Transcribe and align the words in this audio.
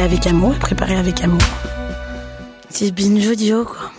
Avec 0.00 0.26
amour 0.26 0.54
et 0.54 0.58
préparé 0.58 0.94
avec 0.94 1.24
amour. 1.24 1.40
C'est 2.68 2.92
binge 2.92 3.26
quoi. 3.64 3.90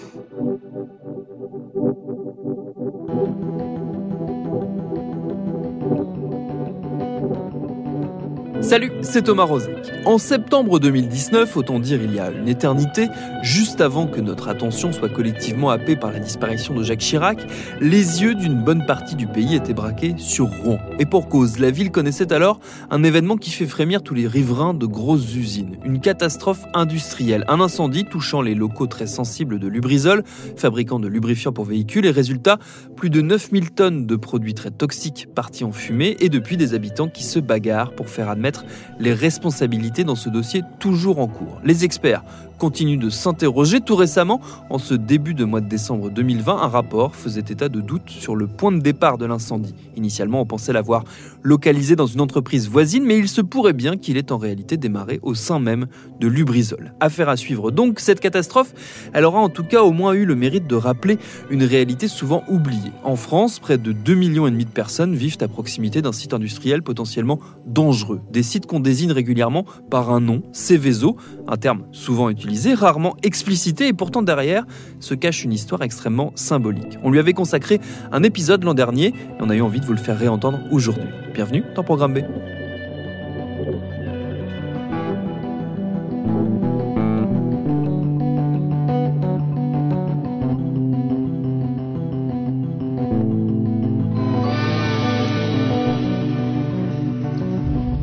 Salut, 8.61 8.91
c'est 9.01 9.23
Thomas 9.23 9.45
Rozek. 9.45 9.91
En 10.05 10.19
septembre 10.19 10.79
2019, 10.79 11.57
autant 11.57 11.79
dire 11.79 11.99
il 12.03 12.13
y 12.13 12.19
a 12.19 12.29
une 12.29 12.47
éternité, 12.47 13.07
juste 13.41 13.81
avant 13.81 14.05
que 14.05 14.21
notre 14.21 14.49
attention 14.49 14.93
soit 14.93 15.09
collectivement 15.09 15.71
happée 15.71 15.95
par 15.95 16.11
la 16.11 16.19
disparition 16.19 16.75
de 16.75 16.83
Jacques 16.83 16.99
Chirac, 16.99 17.39
les 17.81 18.21
yeux 18.21 18.35
d'une 18.35 18.63
bonne 18.63 18.85
partie 18.85 19.15
du 19.15 19.25
pays 19.25 19.55
étaient 19.55 19.73
braqués 19.73 20.13
sur 20.17 20.47
Rouen. 20.47 20.79
Et 20.99 21.05
pour 21.05 21.29
cause, 21.29 21.59
la 21.59 21.69
ville 21.69 21.91
connaissait 21.91 22.33
alors 22.33 22.59
un 22.89 23.03
événement 23.03 23.37
qui 23.37 23.51
fait 23.51 23.67
frémir 23.67 24.01
tous 24.01 24.15
les 24.15 24.27
riverains 24.27 24.73
de 24.73 24.87
grosses 24.87 25.35
usines. 25.35 25.77
Une 25.85 25.99
catastrophe 25.99 26.65
industrielle, 26.73 27.45
un 27.47 27.61
incendie 27.61 28.05
touchant 28.05 28.41
les 28.41 28.55
locaux 28.55 28.87
très 28.87 29.05
sensibles 29.05 29.59
de 29.59 29.67
Lubrizol, 29.67 30.23
fabricant 30.55 30.99
de 30.99 31.07
lubrifiants 31.07 31.53
pour 31.53 31.65
véhicules, 31.65 32.05
et 32.07 32.11
résultat, 32.11 32.57
plus 32.95 33.11
de 33.11 33.21
9000 33.21 33.71
tonnes 33.71 34.05
de 34.07 34.15
produits 34.15 34.55
très 34.55 34.71
toxiques 34.71 35.27
partis 35.35 35.63
en 35.63 35.71
fumée, 35.71 36.17
et 36.19 36.29
depuis 36.29 36.57
des 36.57 36.73
habitants 36.73 37.09
qui 37.09 37.23
se 37.23 37.39
bagarrent 37.39 37.93
pour 37.93 38.09
faire 38.09 38.29
admettre 38.29 38.65
les 38.99 39.13
responsabilités 39.13 40.03
dans 40.03 40.15
ce 40.15 40.29
dossier 40.29 40.63
toujours 40.79 41.19
en 41.19 41.27
cours. 41.27 41.61
Les 41.63 41.85
experts 41.85 42.23
continuent 42.57 42.99
de 42.99 43.09
s'interroger. 43.09 43.81
Tout 43.81 43.95
récemment, 43.95 44.41
en 44.69 44.77
ce 44.77 44.93
début 44.93 45.33
de 45.33 45.45
mois 45.45 45.61
de 45.61 45.67
décembre 45.67 46.09
2020, 46.09 46.61
un 46.61 46.67
rapport 46.67 47.15
faisait 47.15 47.41
état 47.41 47.69
de 47.69 47.81
doutes 47.81 48.09
sur 48.09 48.35
le 48.35 48.47
point 48.47 48.71
de 48.71 48.79
départ 48.79 49.17
de 49.17 49.25
l'incendie. 49.25 49.75
Initialement, 49.95 50.41
on 50.41 50.45
pensait 50.45 50.73
l'avoir 50.73 51.03
localisé 51.43 51.95
dans 51.95 52.07
une 52.07 52.21
entreprise 52.21 52.69
voisine, 52.69 53.05
mais 53.05 53.17
il 53.17 53.29
se 53.29 53.41
pourrait 53.41 53.73
bien 53.73 53.97
qu'il 53.97 54.17
ait 54.17 54.31
en 54.31 54.37
réalité 54.37 54.77
démarré 54.77 55.19
au 55.21 55.35
sein 55.35 55.59
même 55.59 55.87
de 56.19 56.27
Lubrizol. 56.27 56.93
Affaire 56.99 57.29
à 57.29 57.37
suivre 57.37 57.71
donc, 57.71 57.99
cette 57.99 58.19
catastrophe, 58.19 58.73
elle 59.13 59.25
aura 59.25 59.39
en 59.39 59.49
tout 59.49 59.63
cas 59.63 59.83
au 59.83 59.91
moins 59.91 60.13
eu 60.13 60.25
le 60.25 60.35
mérite 60.35 60.67
de 60.67 60.75
rappeler 60.75 61.17
une 61.49 61.63
réalité 61.63 62.07
souvent 62.07 62.43
oubliée. 62.47 62.91
En 63.03 63.15
France, 63.15 63.59
près 63.59 63.77
de 63.77 63.93
2,5 63.93 64.15
millions 64.15 64.49
de 64.49 64.63
personnes 64.65 65.15
vivent 65.15 65.37
à 65.41 65.47
proximité 65.47 66.01
d'un 66.01 66.11
site 66.11 66.33
industriel 66.33 66.81
potentiellement 66.81 67.39
dangereux. 67.65 68.21
Des 68.31 68.43
sites 68.43 68.65
qu'on 68.65 68.79
désigne 68.79 69.11
régulièrement 69.11 69.65
par 69.89 70.11
un 70.11 70.19
nom, 70.19 70.41
Céveso, 70.51 71.17
un 71.47 71.57
terme 71.57 71.83
souvent 71.91 72.29
utilisé 72.29 72.46
rarement 72.73 73.15
explicité, 73.23 73.87
et 73.87 73.93
pourtant 73.93 74.21
derrière 74.21 74.65
se 74.99 75.13
cache 75.13 75.43
une 75.43 75.53
histoire 75.53 75.81
extrêmement 75.81 76.31
symbolique. 76.35 76.97
On 77.03 77.11
lui 77.11 77.19
avait 77.19 77.33
consacré 77.33 77.79
un 78.11 78.23
épisode 78.23 78.63
l'an 78.63 78.73
dernier, 78.73 79.07
et 79.07 79.13
on 79.39 79.49
a 79.49 79.55
eu 79.55 79.61
envie 79.61 79.79
de 79.79 79.85
vous 79.85 79.93
le 79.93 79.99
faire 79.99 80.17
réentendre 80.17 80.59
aujourd'hui. 80.71 81.09
Bienvenue 81.33 81.63
dans 81.75 81.83
Programme 81.83 82.13
B. 82.13 82.56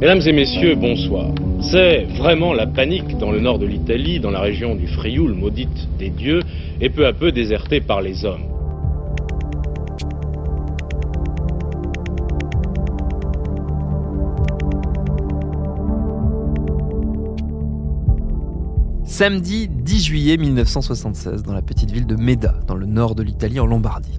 Mesdames 0.04 0.20
et 0.26 0.32
messieurs, 0.32 0.74
bonsoir. 0.74 1.30
C'est 1.62 2.04
vraiment 2.18 2.52
la 2.52 2.66
panique 2.66 3.16
dans 3.16 3.32
le 3.32 3.40
nord 3.40 3.58
de 3.58 3.64
l'Italie, 3.64 4.20
dans 4.20 4.30
la 4.30 4.40
région 4.40 4.74
du 4.74 4.86
Frioul, 4.86 5.32
maudite 5.32 5.88
des 5.98 6.10
dieux, 6.10 6.42
et 6.82 6.90
peu 6.90 7.06
à 7.06 7.14
peu 7.14 7.32
désertée 7.32 7.80
par 7.80 8.02
les 8.02 8.26
hommes. 8.26 8.42
Samedi 19.04 19.68
10 19.68 20.04
juillet 20.04 20.36
1976, 20.36 21.44
dans 21.44 21.54
la 21.54 21.62
petite 21.62 21.90
ville 21.90 22.06
de 22.06 22.16
Meda, 22.16 22.56
dans 22.66 22.74
le 22.74 22.84
nord 22.84 23.14
de 23.14 23.22
l'Italie, 23.22 23.58
en 23.58 23.64
Lombardie. 23.64 24.18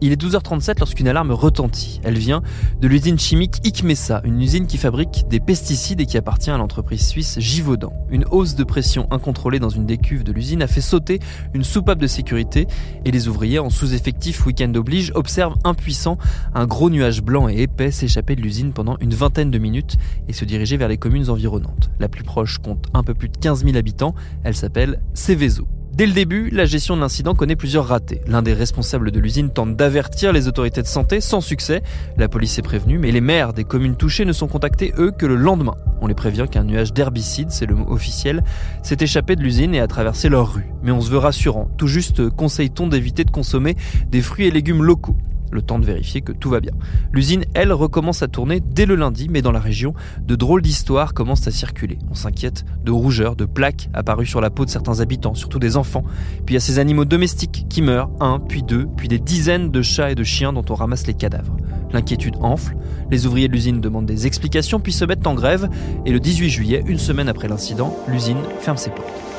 Il 0.00 0.12
est 0.12 0.20
12h37 0.20 0.78
lorsqu'une 0.78 1.08
alarme 1.08 1.32
retentit. 1.32 2.00
Elle 2.04 2.18
vient 2.18 2.42
de 2.80 2.88
l'usine 2.88 3.18
chimique 3.18 3.60
Icmesa, 3.64 4.20
une 4.24 4.40
usine 4.40 4.66
qui 4.66 4.78
fabrique 4.78 5.26
des 5.28 5.40
pesticides 5.40 6.00
et 6.00 6.06
qui 6.06 6.18
appartient 6.18 6.50
à 6.50 6.58
l'entreprise 6.58 7.06
suisse 7.06 7.38
Givaudan. 7.38 7.92
Une 8.10 8.24
hausse 8.30 8.54
de 8.54 8.64
pression 8.64 9.06
incontrôlée 9.10 9.58
dans 9.58 9.70
une 9.70 9.86
des 9.86 9.98
cuves 9.98 10.24
de 10.24 10.32
l'usine 10.32 10.62
a 10.62 10.66
fait 10.66 10.80
sauter 10.80 11.20
une 11.54 11.64
soupape 11.64 11.98
de 11.98 12.06
sécurité 12.06 12.66
et 13.04 13.10
les 13.10 13.28
ouvriers 13.28 13.58
en 13.58 13.70
sous-effectif 13.70 14.46
week-end 14.46 14.72
oblige 14.74 15.12
observent 15.14 15.56
impuissants 15.64 16.18
un 16.54 16.66
gros 16.66 16.90
nuage 16.90 17.22
blanc 17.22 17.48
et 17.48 17.62
épais 17.62 17.90
s'échapper 17.90 18.36
de 18.36 18.42
l'usine 18.42 18.72
pendant 18.72 18.96
une 19.00 19.14
vingtaine 19.14 19.50
de 19.50 19.58
minutes 19.58 19.96
et 20.28 20.32
se 20.32 20.44
diriger 20.44 20.76
vers 20.76 20.88
les 20.88 20.98
communes 20.98 21.30
environnantes. 21.30 21.90
La 22.00 22.08
plus 22.08 22.24
proche 22.24 22.58
compte 22.58 22.86
un 22.94 23.02
peu 23.02 23.14
plus 23.14 23.28
de 23.28 23.36
15 23.36 23.64
000 23.64 23.76
habitants. 23.76 24.14
Elle 24.44 24.56
s'appelle 24.56 25.00
Seveso. 25.14 25.66
Dès 25.96 26.04
le 26.04 26.12
début, 26.12 26.50
la 26.50 26.66
gestion 26.66 26.94
de 26.94 27.00
l'incident 27.00 27.34
connaît 27.34 27.56
plusieurs 27.56 27.86
ratés. 27.86 28.20
L'un 28.26 28.42
des 28.42 28.52
responsables 28.52 29.10
de 29.10 29.18
l'usine 29.18 29.48
tente 29.48 29.76
d'avertir 29.76 30.30
les 30.30 30.46
autorités 30.46 30.82
de 30.82 30.86
santé 30.86 31.22
sans 31.22 31.40
succès. 31.40 31.82
La 32.18 32.28
police 32.28 32.58
est 32.58 32.62
prévenue, 32.62 32.98
mais 32.98 33.12
les 33.12 33.22
maires 33.22 33.54
des 33.54 33.64
communes 33.64 33.96
touchées 33.96 34.26
ne 34.26 34.34
sont 34.34 34.46
contactés, 34.46 34.92
eux, 34.98 35.10
que 35.10 35.24
le 35.24 35.36
lendemain. 35.36 35.74
On 36.02 36.06
les 36.06 36.14
prévient 36.14 36.48
qu'un 36.50 36.64
nuage 36.64 36.92
d'herbicide, 36.92 37.50
c'est 37.50 37.64
le 37.64 37.76
mot 37.76 37.90
officiel, 37.90 38.44
s'est 38.82 38.98
échappé 39.00 39.36
de 39.36 39.42
l'usine 39.42 39.74
et 39.74 39.80
a 39.80 39.86
traversé 39.86 40.28
leur 40.28 40.52
rue. 40.52 40.66
Mais 40.82 40.90
on 40.90 41.00
se 41.00 41.08
veut 41.08 41.16
rassurant. 41.16 41.70
Tout 41.78 41.88
juste 41.88 42.28
conseille-t-on 42.28 42.88
d'éviter 42.88 43.24
de 43.24 43.30
consommer 43.30 43.74
des 44.10 44.20
fruits 44.20 44.48
et 44.48 44.50
légumes 44.50 44.82
locaux 44.82 45.16
le 45.50 45.62
temps 45.62 45.78
de 45.78 45.84
vérifier 45.84 46.20
que 46.20 46.32
tout 46.32 46.50
va 46.50 46.60
bien. 46.60 46.72
L'usine, 47.12 47.44
elle, 47.54 47.72
recommence 47.72 48.22
à 48.22 48.28
tourner 48.28 48.60
dès 48.60 48.86
le 48.86 48.94
lundi, 48.94 49.28
mais 49.30 49.42
dans 49.42 49.52
la 49.52 49.60
région, 49.60 49.94
de 50.20 50.34
drôles 50.34 50.62
d'histoires 50.62 51.14
commencent 51.14 51.46
à 51.46 51.50
circuler. 51.50 51.98
On 52.10 52.14
s'inquiète 52.14 52.64
de 52.84 52.90
rougeurs, 52.90 53.36
de 53.36 53.44
plaques 53.44 53.88
apparues 53.94 54.26
sur 54.26 54.40
la 54.40 54.50
peau 54.50 54.64
de 54.64 54.70
certains 54.70 55.00
habitants, 55.00 55.34
surtout 55.34 55.58
des 55.58 55.76
enfants. 55.76 56.04
Puis 56.44 56.54
il 56.54 56.60
ces 56.60 56.78
animaux 56.78 57.04
domestiques 57.04 57.66
qui 57.68 57.82
meurent, 57.82 58.10
un, 58.20 58.40
puis 58.40 58.62
deux, 58.62 58.86
puis 58.96 59.08
des 59.08 59.18
dizaines 59.18 59.70
de 59.70 59.82
chats 59.82 60.10
et 60.10 60.14
de 60.14 60.24
chiens 60.24 60.52
dont 60.52 60.64
on 60.70 60.74
ramasse 60.74 61.06
les 61.06 61.14
cadavres. 61.14 61.56
L'inquiétude 61.92 62.36
enfle, 62.40 62.76
les 63.10 63.26
ouvriers 63.26 63.48
de 63.48 63.52
l'usine 63.52 63.80
demandent 63.80 64.06
des 64.06 64.26
explications, 64.26 64.80
puis 64.80 64.92
se 64.92 65.04
mettent 65.04 65.26
en 65.26 65.34
grève, 65.34 65.68
et 66.04 66.12
le 66.12 66.20
18 66.20 66.50
juillet, 66.50 66.82
une 66.86 66.98
semaine 66.98 67.28
après 67.28 67.48
l'incident, 67.48 67.96
l'usine 68.08 68.38
ferme 68.60 68.76
ses 68.76 68.90
portes. 68.90 69.35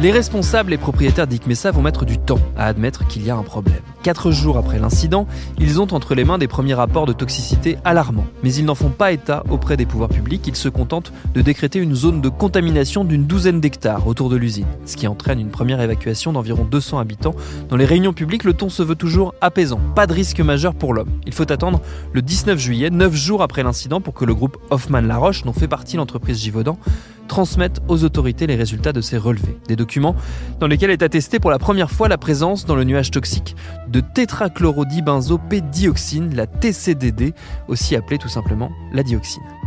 Les 0.00 0.12
responsables 0.12 0.72
et 0.72 0.78
propriétaires 0.78 1.26
d'Ikmessa 1.26 1.72
vont 1.72 1.82
mettre 1.82 2.04
du 2.04 2.18
temps 2.18 2.38
à 2.56 2.66
admettre 2.66 3.04
qu'il 3.08 3.26
y 3.26 3.30
a 3.30 3.36
un 3.36 3.42
problème. 3.42 3.80
Quatre 4.04 4.30
jours 4.30 4.56
après 4.56 4.78
l'incident, 4.78 5.26
ils 5.58 5.80
ont 5.80 5.92
entre 5.92 6.14
les 6.14 6.24
mains 6.24 6.38
des 6.38 6.46
premiers 6.46 6.74
rapports 6.74 7.04
de 7.04 7.12
toxicité 7.12 7.78
alarmants. 7.84 8.28
Mais 8.44 8.54
ils 8.54 8.64
n'en 8.64 8.76
font 8.76 8.90
pas 8.90 9.10
état 9.10 9.42
auprès 9.50 9.76
des 9.76 9.86
pouvoirs 9.86 10.08
publics, 10.08 10.46
ils 10.46 10.54
se 10.54 10.68
contentent 10.68 11.12
de 11.34 11.40
décréter 11.40 11.80
une 11.80 11.96
zone 11.96 12.20
de 12.20 12.28
contamination 12.28 13.04
d'une 13.04 13.26
douzaine 13.26 13.60
d'hectares 13.60 14.06
autour 14.06 14.28
de 14.28 14.36
l'usine, 14.36 14.68
ce 14.84 14.96
qui 14.96 15.08
entraîne 15.08 15.40
une 15.40 15.50
première 15.50 15.80
évacuation 15.80 16.32
d'environ 16.32 16.64
200 16.64 17.00
habitants. 17.00 17.34
Dans 17.68 17.76
les 17.76 17.84
réunions 17.84 18.12
publiques, 18.12 18.44
le 18.44 18.54
ton 18.54 18.68
se 18.68 18.84
veut 18.84 18.94
toujours 18.94 19.34
apaisant, 19.40 19.80
pas 19.96 20.06
de 20.06 20.12
risque 20.12 20.38
majeur 20.38 20.74
pour 20.74 20.94
l'homme. 20.94 21.10
Il 21.26 21.34
faut 21.34 21.50
attendre 21.50 21.80
le 22.12 22.22
19 22.22 22.56
juillet, 22.56 22.90
9 22.90 23.12
jours 23.16 23.42
après 23.42 23.64
l'incident, 23.64 24.00
pour 24.00 24.14
que 24.14 24.24
le 24.24 24.34
groupe 24.36 24.58
Hoffman-Laroche, 24.70 25.42
dont 25.42 25.52
fait 25.52 25.66
partie 25.66 25.96
l'entreprise 25.96 26.38
Givaudan, 26.38 26.78
transmettent 27.28 27.80
aux 27.86 28.02
autorités 28.02 28.48
les 28.48 28.56
résultats 28.56 28.92
de 28.92 29.00
ces 29.00 29.16
relevés. 29.16 29.56
Des 29.68 29.76
documents 29.76 30.16
dans 30.58 30.66
lesquels 30.66 30.90
est 30.90 31.02
attestée 31.02 31.38
pour 31.38 31.50
la 31.50 31.58
première 31.58 31.92
fois 31.92 32.08
la 32.08 32.18
présence 32.18 32.64
dans 32.64 32.74
le 32.74 32.82
nuage 32.84 33.12
toxique 33.12 33.54
de 33.88 34.00
tétrachlorodibenzopédioxine, 34.00 36.34
la 36.34 36.46
TCDD, 36.46 37.34
aussi 37.68 37.94
appelée 37.94 38.16
tout 38.18 38.28
simplement 38.28 38.70
la 38.92 39.02
dioxine. 39.02 39.57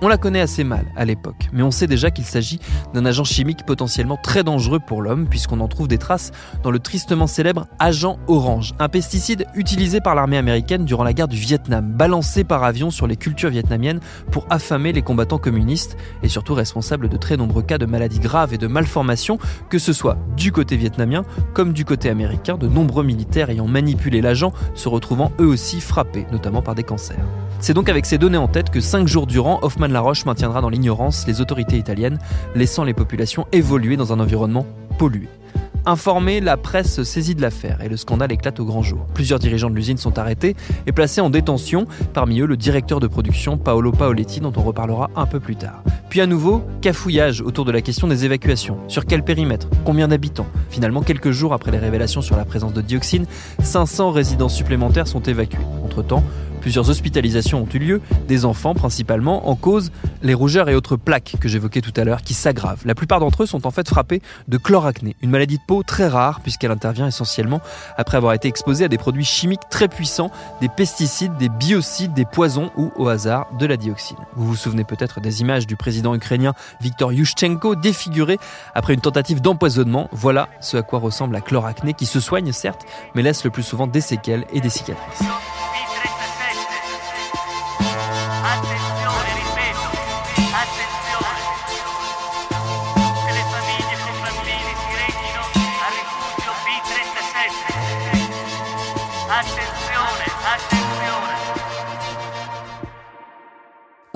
On 0.00 0.06
la 0.06 0.16
connaît 0.16 0.40
assez 0.40 0.62
mal 0.62 0.86
à 0.96 1.04
l'époque, 1.04 1.48
mais 1.52 1.64
on 1.64 1.72
sait 1.72 1.88
déjà 1.88 2.12
qu'il 2.12 2.24
s'agit 2.24 2.60
d'un 2.94 3.04
agent 3.04 3.24
chimique 3.24 3.66
potentiellement 3.66 4.16
très 4.16 4.44
dangereux 4.44 4.78
pour 4.78 5.02
l'homme, 5.02 5.26
puisqu'on 5.28 5.58
en 5.58 5.66
trouve 5.66 5.88
des 5.88 5.98
traces 5.98 6.30
dans 6.62 6.70
le 6.70 6.78
tristement 6.78 7.26
célèbre 7.26 7.66
agent 7.80 8.16
orange, 8.28 8.74
un 8.78 8.88
pesticide 8.88 9.46
utilisé 9.56 10.00
par 10.00 10.14
l'armée 10.14 10.36
américaine 10.36 10.84
durant 10.84 11.02
la 11.02 11.12
guerre 11.12 11.26
du 11.26 11.36
Vietnam, 11.36 11.92
balancé 11.92 12.44
par 12.44 12.62
avion 12.62 12.92
sur 12.92 13.08
les 13.08 13.16
cultures 13.16 13.50
vietnamiennes 13.50 13.98
pour 14.30 14.46
affamer 14.50 14.92
les 14.92 15.02
combattants 15.02 15.38
communistes, 15.38 15.96
et 16.22 16.28
surtout 16.28 16.54
responsable 16.54 17.08
de 17.08 17.16
très 17.16 17.36
nombreux 17.36 17.62
cas 17.62 17.78
de 17.78 17.86
maladies 17.86 18.20
graves 18.20 18.54
et 18.54 18.58
de 18.58 18.68
malformations, 18.68 19.40
que 19.68 19.80
ce 19.80 19.92
soit 19.92 20.16
du 20.36 20.52
côté 20.52 20.76
vietnamien 20.76 21.24
comme 21.54 21.72
du 21.72 21.84
côté 21.84 22.08
américain, 22.08 22.56
de 22.56 22.68
nombreux 22.68 23.02
militaires 23.02 23.50
ayant 23.50 23.66
manipulé 23.66 24.20
l'agent 24.20 24.52
se 24.76 24.88
retrouvant 24.88 25.32
eux 25.40 25.46
aussi 25.46 25.80
frappés, 25.80 26.26
notamment 26.30 26.62
par 26.62 26.76
des 26.76 26.84
cancers. 26.84 27.18
C'est 27.60 27.74
donc 27.74 27.88
avec 27.88 28.06
ces 28.06 28.18
données 28.18 28.38
en 28.38 28.46
tête 28.46 28.70
que 28.70 28.80
cinq 28.80 29.08
jours 29.08 29.26
durant, 29.26 29.58
Hoffman 29.62 29.88
Laroche 29.88 30.24
maintiendra 30.24 30.60
dans 30.60 30.68
l'ignorance 30.68 31.26
les 31.26 31.40
autorités 31.40 31.76
italiennes, 31.76 32.18
laissant 32.54 32.84
les 32.84 32.94
populations 32.94 33.46
évoluer 33.50 33.96
dans 33.96 34.12
un 34.12 34.20
environnement 34.20 34.64
pollué. 34.96 35.28
Informée, 35.84 36.40
la 36.40 36.56
presse 36.56 36.92
se 36.92 37.02
saisit 37.02 37.34
de 37.34 37.42
l'affaire 37.42 37.80
et 37.82 37.88
le 37.88 37.96
scandale 37.96 38.30
éclate 38.30 38.60
au 38.60 38.64
grand 38.64 38.82
jour. 38.82 39.06
Plusieurs 39.14 39.38
dirigeants 39.38 39.70
de 39.70 39.74
l'usine 39.74 39.96
sont 39.96 40.18
arrêtés 40.18 40.54
et 40.86 40.92
placés 40.92 41.20
en 41.20 41.30
détention, 41.30 41.86
parmi 42.12 42.40
eux 42.40 42.46
le 42.46 42.56
directeur 42.56 43.00
de 43.00 43.06
production 43.06 43.56
Paolo 43.56 43.90
Paoletti 43.90 44.40
dont 44.40 44.52
on 44.56 44.62
reparlera 44.62 45.10
un 45.16 45.26
peu 45.26 45.40
plus 45.40 45.56
tard. 45.56 45.82
Puis 46.10 46.20
à 46.20 46.26
nouveau, 46.26 46.62
cafouillage 46.80 47.40
autour 47.40 47.64
de 47.64 47.72
la 47.72 47.80
question 47.80 48.06
des 48.06 48.24
évacuations. 48.24 48.78
Sur 48.88 49.04
quel 49.04 49.22
périmètre? 49.22 49.68
Combien 49.84 50.08
d'habitants? 50.08 50.46
Finalement, 50.70 51.02
quelques 51.02 51.32
jours 51.32 51.52
après 51.52 51.70
les 51.70 51.78
révélations 51.78 52.22
sur 52.22 52.36
la 52.36 52.44
présence 52.44 52.72
de 52.72 52.82
dioxine, 52.82 53.26
500 53.62 54.10
résidents 54.10 54.48
supplémentaires 54.48 55.08
sont 55.08 55.22
évacués. 55.22 55.58
Entre-temps, 55.84 56.22
Plusieurs 56.60 56.90
hospitalisations 56.90 57.62
ont 57.62 57.68
eu 57.72 57.78
lieu, 57.78 58.00
des 58.26 58.44
enfants 58.44 58.74
principalement, 58.74 59.48
en 59.48 59.54
cause 59.54 59.90
les 60.22 60.34
rougeurs 60.34 60.68
et 60.68 60.74
autres 60.74 60.96
plaques 60.96 61.36
que 61.40 61.48
j'évoquais 61.48 61.80
tout 61.80 61.92
à 61.96 62.04
l'heure 62.04 62.22
qui 62.22 62.34
s'aggravent. 62.34 62.82
La 62.84 62.94
plupart 62.94 63.20
d'entre 63.20 63.44
eux 63.44 63.46
sont 63.46 63.66
en 63.66 63.70
fait 63.70 63.88
frappés 63.88 64.22
de 64.48 64.58
chloracné, 64.58 65.16
une 65.22 65.30
maladie 65.30 65.58
de 65.58 65.62
peau 65.66 65.82
très 65.82 66.08
rare 66.08 66.40
puisqu'elle 66.40 66.70
intervient 66.70 67.06
essentiellement 67.06 67.60
après 67.96 68.16
avoir 68.16 68.32
été 68.32 68.48
exposée 68.48 68.84
à 68.84 68.88
des 68.88 68.98
produits 68.98 69.24
chimiques 69.24 69.68
très 69.70 69.88
puissants, 69.88 70.30
des 70.60 70.68
pesticides, 70.68 71.36
des 71.36 71.48
biocides, 71.48 72.14
des 72.14 72.24
poisons 72.24 72.70
ou 72.76 72.92
au 72.96 73.08
hasard 73.08 73.46
de 73.58 73.66
la 73.66 73.76
dioxine. 73.76 74.16
Vous 74.34 74.46
vous 74.46 74.56
souvenez 74.56 74.84
peut-être 74.84 75.20
des 75.20 75.40
images 75.40 75.66
du 75.66 75.76
président 75.76 76.14
ukrainien 76.14 76.54
Viktor 76.80 77.12
Yushchenko 77.12 77.74
défiguré 77.74 78.38
après 78.74 78.94
une 78.94 79.00
tentative 79.00 79.40
d'empoisonnement. 79.40 80.08
Voilà 80.12 80.48
ce 80.60 80.76
à 80.76 80.82
quoi 80.82 80.98
ressemble 80.98 81.34
la 81.34 81.40
chloracné 81.40 81.94
qui 81.94 82.06
se 82.06 82.20
soigne 82.20 82.52
certes, 82.52 82.84
mais 83.14 83.22
laisse 83.22 83.44
le 83.44 83.50
plus 83.50 83.62
souvent 83.62 83.86
des 83.86 84.00
séquelles 84.00 84.44
et 84.52 84.60
des 84.60 84.70
cicatrices. 84.70 85.22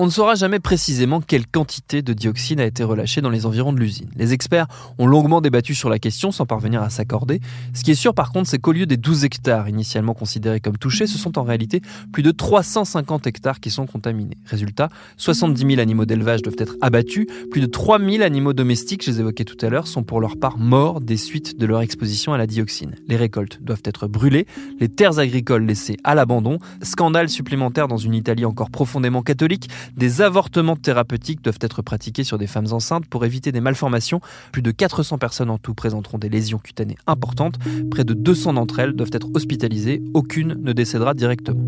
On 0.03 0.07
ne 0.07 0.11
saura 0.11 0.35
jamais 0.35 0.59
précisément 0.59 1.21
quelle 1.21 1.47
quantité 1.47 2.01
de 2.01 2.11
dioxine 2.11 2.59
a 2.59 2.65
été 2.65 2.83
relâchée 2.83 3.21
dans 3.21 3.29
les 3.29 3.45
environs 3.45 3.71
de 3.71 3.79
l'usine. 3.79 4.09
Les 4.17 4.33
experts 4.33 4.67
ont 4.97 5.07
longuement 5.07 5.39
débattu 5.39 5.75
sur 5.75 5.89
la 5.89 5.97
question 5.97 6.33
sans 6.33 6.45
parvenir 6.45 6.81
à 6.81 6.89
s'accorder. 6.89 7.39
Ce 7.73 7.85
qui 7.85 7.91
est 7.91 7.95
sûr 7.95 8.13
par 8.13 8.33
contre, 8.33 8.49
c'est 8.49 8.59
qu'au 8.59 8.73
lieu 8.73 8.85
des 8.85 8.97
12 8.97 9.23
hectares 9.23 9.69
initialement 9.69 10.13
considérés 10.13 10.59
comme 10.59 10.77
touchés, 10.77 11.07
ce 11.07 11.17
sont 11.17 11.37
en 11.39 11.43
réalité 11.43 11.79
plus 12.11 12.21
de 12.21 12.31
350 12.31 13.27
hectares 13.27 13.61
qui 13.61 13.69
sont 13.69 13.85
contaminés. 13.85 14.35
Résultat, 14.45 14.89
70 15.15 15.65
000 15.65 15.79
animaux 15.79 16.03
d'élevage 16.03 16.41
doivent 16.41 16.57
être 16.59 16.75
abattus, 16.81 17.25
plus 17.49 17.61
de 17.61 17.65
3 17.65 17.99
000 17.99 18.23
animaux 18.23 18.51
domestiques, 18.51 19.05
je 19.05 19.11
les 19.11 19.21
évoquais 19.21 19.45
tout 19.45 19.65
à 19.65 19.69
l'heure, 19.69 19.87
sont 19.87 20.03
pour 20.03 20.19
leur 20.19 20.35
part 20.35 20.57
morts 20.57 20.99
des 20.99 21.15
suites 21.15 21.57
de 21.57 21.65
leur 21.65 21.79
exposition 21.79 22.33
à 22.33 22.37
la 22.37 22.45
dioxine. 22.45 22.95
Les 23.07 23.15
récoltes 23.15 23.59
doivent 23.61 23.83
être 23.85 24.09
brûlées, 24.09 24.47
les 24.81 24.89
terres 24.89 25.19
agricoles 25.19 25.65
laissées 25.65 25.95
à 26.03 26.13
l'abandon, 26.13 26.59
scandale 26.81 27.29
supplémentaire 27.29 27.87
dans 27.87 27.95
une 27.95 28.15
Italie 28.15 28.43
encore 28.43 28.69
profondément 28.69 29.21
catholique, 29.21 29.69
des 29.95 30.21
avortements 30.21 30.75
thérapeutiques 30.75 31.41
doivent 31.41 31.59
être 31.61 31.81
pratiqués 31.81 32.23
sur 32.23 32.37
des 32.37 32.47
femmes 32.47 32.71
enceintes 32.71 33.05
pour 33.05 33.25
éviter 33.25 33.51
des 33.51 33.61
malformations. 33.61 34.21
Plus 34.51 34.61
de 34.61 34.71
400 34.71 35.17
personnes 35.17 35.49
en 35.49 35.57
tout 35.57 35.73
présenteront 35.73 36.17
des 36.17 36.29
lésions 36.29 36.59
cutanées 36.59 36.97
importantes. 37.07 37.55
Près 37.91 38.03
de 38.03 38.13
200 38.13 38.53
d'entre 38.53 38.79
elles 38.79 38.93
doivent 38.93 39.11
être 39.13 39.29
hospitalisées. 39.33 40.01
Aucune 40.13 40.55
ne 40.61 40.73
décédera 40.73 41.13
directement. 41.13 41.63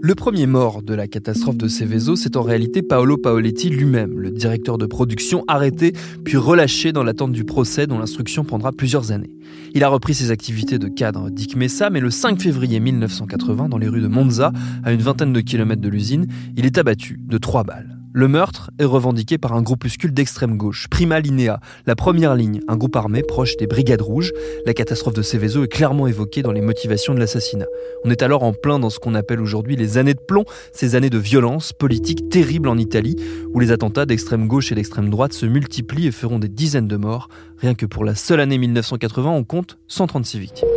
Le 0.00 0.14
premier 0.14 0.46
mort 0.46 0.82
de 0.82 0.94
la 0.94 1.08
catastrophe 1.08 1.56
de 1.56 1.66
Seveso, 1.66 2.14
c'est 2.14 2.36
en 2.36 2.42
réalité 2.42 2.82
Paolo 2.82 3.16
Paoletti 3.16 3.68
lui-même, 3.68 4.20
le 4.20 4.30
directeur 4.30 4.78
de 4.78 4.86
production 4.86 5.42
arrêté 5.48 5.92
puis 6.24 6.36
relâché 6.36 6.92
dans 6.92 7.02
l'attente 7.02 7.32
du 7.32 7.42
procès 7.42 7.88
dont 7.88 7.98
l'instruction 7.98 8.44
prendra 8.44 8.70
plusieurs 8.70 9.10
années. 9.10 9.34
Il 9.74 9.82
a 9.82 9.88
repris 9.88 10.14
ses 10.14 10.30
activités 10.30 10.78
de 10.78 10.86
cadre 10.86 11.30
d'Ikmessa, 11.30 11.90
mais 11.90 12.00
le 12.00 12.10
5 12.10 12.40
février 12.40 12.78
1980, 12.78 13.68
dans 13.68 13.78
les 13.78 13.88
rues 13.88 14.00
de 14.00 14.06
Monza, 14.06 14.52
à 14.84 14.92
une 14.92 15.02
vingtaine 15.02 15.32
de 15.32 15.40
kilomètres 15.40 15.82
de 15.82 15.88
l'usine, 15.88 16.28
il 16.56 16.64
est 16.64 16.78
abattu 16.78 17.18
de 17.20 17.38
trois 17.38 17.64
balles. 17.64 17.97
Le 18.14 18.26
meurtre 18.26 18.70
est 18.78 18.86
revendiqué 18.86 19.36
par 19.36 19.52
un 19.52 19.60
groupuscule 19.60 20.14
d'extrême 20.14 20.56
gauche, 20.56 20.88
Prima 20.88 21.20
Linea, 21.20 21.60
la 21.86 21.94
première 21.94 22.34
ligne, 22.34 22.60
un 22.66 22.76
groupe 22.76 22.96
armé 22.96 23.22
proche 23.22 23.58
des 23.58 23.66
Brigades 23.66 24.00
Rouges. 24.00 24.32
La 24.64 24.72
catastrophe 24.72 25.12
de 25.12 25.20
Seveso 25.20 25.62
est 25.64 25.68
clairement 25.68 26.06
évoquée 26.06 26.40
dans 26.42 26.52
les 26.52 26.62
motivations 26.62 27.14
de 27.14 27.20
l'assassinat. 27.20 27.66
On 28.04 28.10
est 28.10 28.22
alors 28.22 28.44
en 28.44 28.54
plein 28.54 28.78
dans 28.78 28.88
ce 28.88 28.98
qu'on 28.98 29.14
appelle 29.14 29.40
aujourd'hui 29.40 29.76
les 29.76 29.98
années 29.98 30.14
de 30.14 30.20
plomb, 30.20 30.44
ces 30.72 30.94
années 30.94 31.10
de 31.10 31.18
violence 31.18 31.74
politique 31.74 32.30
terrible 32.30 32.68
en 32.68 32.78
Italie, 32.78 33.16
où 33.52 33.60
les 33.60 33.72
attentats 33.72 34.06
d'extrême 34.06 34.48
gauche 34.48 34.72
et 34.72 34.74
d'extrême 34.74 35.10
droite 35.10 35.34
se 35.34 35.44
multiplient 35.44 36.06
et 36.06 36.12
feront 36.12 36.38
des 36.38 36.48
dizaines 36.48 36.88
de 36.88 36.96
morts. 36.96 37.28
Rien 37.58 37.74
que 37.74 37.84
pour 37.84 38.04
la 38.04 38.14
seule 38.14 38.40
année 38.40 38.56
1980, 38.56 39.30
on 39.30 39.44
compte 39.44 39.76
136 39.88 40.38
victimes. 40.38 40.68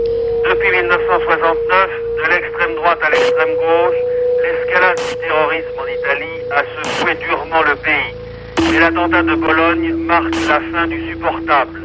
Depuis 0.50 0.70
1969, 0.70 1.90
de 2.18 2.30
l'extrême 2.30 2.76
droite 2.76 3.00
à 3.02 3.10
l'extrême 3.10 3.56
gauche, 3.56 4.21
l'escalade 4.42 4.98
du 4.98 5.16
terrorisme 5.20 5.80
en 5.80 5.88
Italie 5.88 6.40
a 6.52 6.64
secoué 6.84 7.16
durement 7.16 7.62
le 7.64 7.76
pays. 7.76 8.74
Et 8.74 8.80
l'attentat 8.80 9.24
de 9.24 9.36
Bologne 9.36 9.94
marque 9.94 10.36
la 10.48 10.60
fin 10.72 10.88
du 10.88 11.10
supportable, 11.10 11.82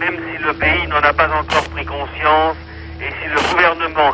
même 0.00 0.16
si 0.16 0.42
le 0.42 0.52
pays 0.54 0.86
n'en 0.88 1.00
a 1.00 1.12
pas 1.12 1.28
encore 1.28 1.68
pris 1.70 1.84
conscience 1.84 2.56
et 3.00 3.10
si 3.20 3.28
le 3.28 3.40
gouvernement 3.50 4.12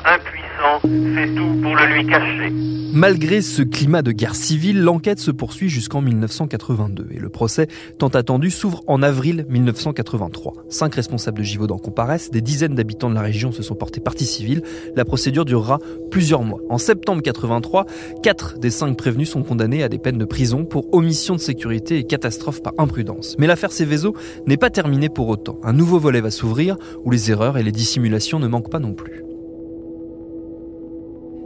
fait 0.88 1.34
tout 1.34 1.60
pour 1.62 1.74
le 1.74 1.94
lui 1.94 2.06
cacher. 2.06 2.52
Malgré 2.92 3.42
ce 3.42 3.62
climat 3.62 4.02
de 4.02 4.12
guerre 4.12 4.36
civile, 4.36 4.80
l'enquête 4.80 5.18
se 5.18 5.32
poursuit 5.32 5.68
jusqu'en 5.68 6.00
1982 6.00 7.08
et 7.10 7.18
le 7.18 7.28
procès 7.28 7.66
tant 7.98 8.08
attendu 8.08 8.52
s'ouvre 8.52 8.84
en 8.86 9.02
avril 9.02 9.46
1983. 9.48 10.52
Cinq 10.68 10.94
responsables 10.94 11.38
de 11.38 11.42
Givaudan 11.42 11.78
comparaissent, 11.78 12.30
des 12.30 12.40
dizaines 12.40 12.76
d'habitants 12.76 13.10
de 13.10 13.16
la 13.16 13.22
région 13.22 13.50
se 13.50 13.64
sont 13.64 13.74
portés 13.74 14.00
partie 14.00 14.26
civile. 14.26 14.62
La 14.94 15.04
procédure 15.04 15.44
durera 15.44 15.80
plusieurs 16.12 16.44
mois. 16.44 16.60
En 16.70 16.78
septembre 16.78 17.20
83, 17.22 17.86
quatre 18.22 18.60
des 18.60 18.70
cinq 18.70 18.96
prévenus 18.96 19.30
sont 19.30 19.42
condamnés 19.42 19.82
à 19.82 19.88
des 19.88 19.98
peines 19.98 20.18
de 20.18 20.24
prison 20.24 20.64
pour 20.64 20.94
omission 20.94 21.34
de 21.34 21.40
sécurité 21.40 21.98
et 21.98 22.04
catastrophe 22.04 22.62
par 22.62 22.74
imprudence. 22.78 23.34
Mais 23.38 23.48
l'affaire 23.48 23.72
Céveso 23.72 24.14
n'est 24.46 24.56
pas 24.56 24.70
terminée 24.70 25.08
pour 25.08 25.28
autant. 25.28 25.58
Un 25.64 25.72
nouveau 25.72 25.98
volet 25.98 26.20
va 26.20 26.30
s'ouvrir 26.30 26.76
où 27.04 27.10
les 27.10 27.32
erreurs 27.32 27.58
et 27.58 27.64
les 27.64 27.72
dissimulations 27.72 28.38
ne 28.38 28.46
manquent 28.46 28.70
pas 28.70 28.78
non 28.78 28.92
plus. 28.94 29.24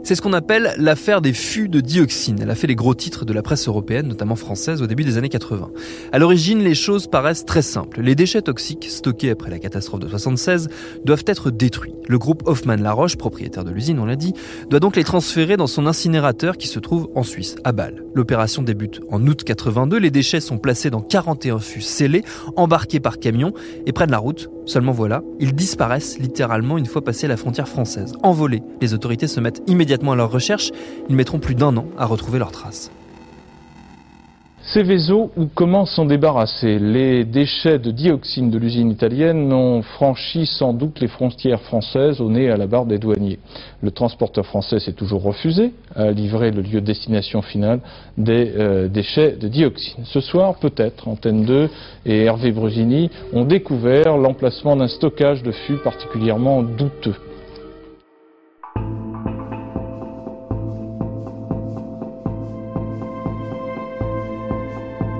C'est 0.03 0.15
ce 0.15 0.21
qu'on 0.21 0.33
appelle 0.33 0.73
l'affaire 0.77 1.21
des 1.21 1.33
fûts 1.33 1.69
de 1.69 1.81
dioxine. 1.81 2.39
Elle 2.41 2.49
a 2.49 2.55
fait 2.55 2.67
les 2.67 2.75
gros 2.75 2.95
titres 2.95 3.25
de 3.25 3.33
la 3.33 3.41
presse 3.41 3.67
européenne, 3.67 4.07
notamment 4.07 4.35
française, 4.35 4.81
au 4.81 4.87
début 4.87 5.03
des 5.03 5.17
années 5.17 5.29
80. 5.29 5.69
À 6.11 6.19
l'origine, 6.19 6.59
les 6.59 6.73
choses 6.73 7.07
paraissent 7.07 7.45
très 7.45 7.61
simples. 7.61 8.01
Les 8.01 8.15
déchets 8.15 8.41
toxiques 8.41 8.87
stockés 8.89 9.29
après 9.29 9.49
la 9.49 9.59
catastrophe 9.59 9.99
de 9.99 10.07
76 10.07 10.69
doivent 11.05 11.25
être 11.27 11.51
détruits. 11.51 11.93
Le 12.07 12.17
groupe 12.17 12.43
Hoffmann-La 12.47 12.95
propriétaire 13.17 13.63
de 13.63 13.71
l'usine, 13.71 13.99
on 13.99 14.05
l'a 14.05 14.15
dit, 14.15 14.33
doit 14.69 14.79
donc 14.79 14.95
les 14.95 15.03
transférer 15.03 15.57
dans 15.57 15.67
son 15.67 15.85
incinérateur 15.85 16.57
qui 16.57 16.67
se 16.67 16.79
trouve 16.79 17.09
en 17.13 17.23
Suisse, 17.23 17.55
à 17.63 17.71
Bâle. 17.71 18.03
L'opération 18.15 18.63
débute 18.63 19.01
en 19.11 19.25
août 19.27 19.43
82. 19.43 19.97
Les 19.97 20.11
déchets 20.11 20.39
sont 20.39 20.57
placés 20.57 20.89
dans 20.89 21.01
41 21.01 21.59
fûts 21.59 21.81
scellés, 21.81 22.23
embarqués 22.55 22.99
par 22.99 23.19
camion 23.19 23.53
et 23.85 23.91
prennent 23.91 24.11
la 24.11 24.17
route. 24.17 24.49
Seulement 24.69 24.91
voilà, 24.91 25.23
ils 25.39 25.55
disparaissent 25.55 26.19
littéralement 26.19 26.77
une 26.77 26.85
fois 26.85 27.03
passé 27.03 27.27
la 27.27 27.37
frontière 27.37 27.67
française. 27.67 28.13
Envolés, 28.21 28.61
les 28.81 28.93
autorités 28.93 29.25
se 29.25 29.39
mettent 29.39 29.63
immédiatement 29.65 30.11
à 30.11 30.15
leur 30.15 30.31
recherche, 30.31 30.69
ils 31.09 31.15
mettront 31.15 31.39
plus 31.39 31.55
d'un 31.55 31.75
an 31.75 31.87
à 31.97 32.05
retrouver 32.05 32.37
leurs 32.37 32.51
traces. 32.51 32.91
Céveso 34.73 35.31
ou 35.35 35.47
comment 35.47 35.87
s'en 35.87 36.05
débarrasser? 36.05 36.77
Les 36.77 37.25
déchets 37.25 37.79
de 37.79 37.89
dioxine 37.89 38.51
de 38.51 38.59
l'usine 38.59 38.91
italienne 38.91 39.51
ont 39.51 39.81
franchi 39.81 40.45
sans 40.45 40.73
doute 40.73 40.99
les 40.99 41.07
frontières 41.07 41.61
françaises 41.61 42.21
au 42.21 42.29
nez 42.29 42.51
à 42.51 42.57
la 42.57 42.67
barre 42.67 42.85
des 42.85 42.99
douaniers. 42.99 43.39
Le 43.81 43.89
transporteur 43.89 44.45
français 44.45 44.79
s'est 44.79 44.93
toujours 44.93 45.23
refusé 45.23 45.73
à 45.95 46.11
livrer 46.11 46.51
le 46.51 46.61
lieu 46.61 46.81
de 46.81 46.85
destination 46.85 47.41
final 47.41 47.79
des 48.15 48.51
euh, 48.57 48.87
déchets 48.87 49.31
de 49.31 49.47
dioxine. 49.47 50.03
Ce 50.05 50.19
soir, 50.19 50.59
peut-être, 50.59 51.07
Antenne 51.07 51.45
2 51.45 51.67
et 52.05 52.25
Hervé 52.25 52.51
Brusini 52.51 53.09
ont 53.33 53.45
découvert 53.45 54.17
l'emplacement 54.17 54.75
d'un 54.75 54.87
stockage 54.87 55.41
de 55.41 55.51
fûts 55.51 55.77
particulièrement 55.77 56.61
douteux. 56.61 57.15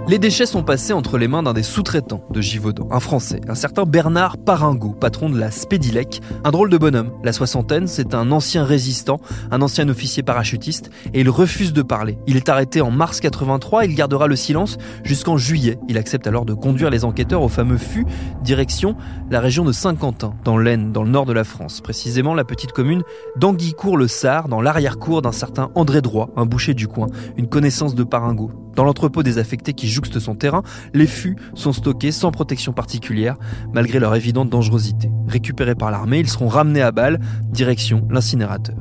Les 0.09 0.17
déchets 0.17 0.47
sont 0.47 0.63
passés 0.63 0.91
entre 0.91 1.19
les 1.19 1.27
mains 1.27 1.43
d'un 1.43 1.53
des 1.53 1.61
sous-traitants 1.61 2.23
de 2.31 2.41
Givaudan, 2.41 2.87
un 2.89 2.99
Français, 2.99 3.41
un 3.47 3.53
certain 3.53 3.83
Bernard 3.83 4.39
Paringo, 4.39 4.89
patron 4.99 5.29
de 5.29 5.37
la 5.37 5.51
Spédilec, 5.51 6.19
un 6.43 6.49
drôle 6.49 6.71
de 6.71 6.79
bonhomme. 6.79 7.11
La 7.23 7.31
soixantaine, 7.31 7.85
c'est 7.85 8.15
un 8.15 8.31
ancien 8.31 8.63
résistant, 8.63 9.21
un 9.51 9.61
ancien 9.61 9.87
officier 9.87 10.23
parachutiste, 10.23 10.89
et 11.13 11.21
il 11.21 11.29
refuse 11.29 11.73
de 11.73 11.83
parler. 11.83 12.17
Il 12.25 12.37
est 12.37 12.49
arrêté 12.49 12.81
en 12.81 12.89
mars 12.89 13.19
83, 13.19 13.85
il 13.85 13.93
gardera 13.93 14.25
le 14.25 14.35
silence 14.35 14.79
jusqu'en 15.03 15.37
juillet. 15.37 15.77
Il 15.87 15.95
accepte 15.99 16.25
alors 16.25 16.45
de 16.45 16.55
conduire 16.55 16.89
les 16.89 17.05
enquêteurs 17.05 17.43
au 17.43 17.47
fameux 17.47 17.77
FU, 17.77 18.03
direction 18.41 18.95
la 19.29 19.39
région 19.39 19.63
de 19.63 19.71
Saint-Quentin, 19.71 20.33
dans 20.43 20.57
l'Aisne, 20.57 20.91
dans 20.91 21.03
le 21.03 21.11
nord 21.11 21.27
de 21.27 21.33
la 21.33 21.43
France, 21.43 21.81
précisément 21.81 22.33
la 22.33 22.45
petite 22.45 22.71
commune 22.71 23.03
d'Anguicourt-le-Sar, 23.37 24.47
dans 24.47 24.59
l'arrière-cour 24.59 25.21
d'un 25.21 25.31
certain 25.31 25.69
André 25.75 26.01
Droit, 26.01 26.31
un 26.35 26.47
boucher 26.47 26.73
du 26.73 26.87
coin, 26.87 27.09
une 27.37 27.47
connaissance 27.47 27.93
de 27.93 28.03
Paringo. 28.03 28.49
Dans 28.75 28.85
l'entrepôt 28.85 29.23
désaffecté 29.23 29.73
qui 29.73 29.87
son 30.19 30.35
terrain, 30.35 30.63
les 30.93 31.07
fûts 31.07 31.35
sont 31.53 31.73
stockés 31.73 32.11
sans 32.11 32.31
protection 32.31 32.73
particulière, 32.73 33.35
malgré 33.73 33.99
leur 33.99 34.15
évidente 34.15 34.49
dangerosité. 34.49 35.09
Récupérés 35.27 35.75
par 35.75 35.91
l'armée, 35.91 36.19
ils 36.19 36.29
seront 36.29 36.47
ramenés 36.47 36.81
à 36.81 36.91
Bâle, 36.91 37.19
direction 37.51 38.07
l'incinérateur. 38.09 38.75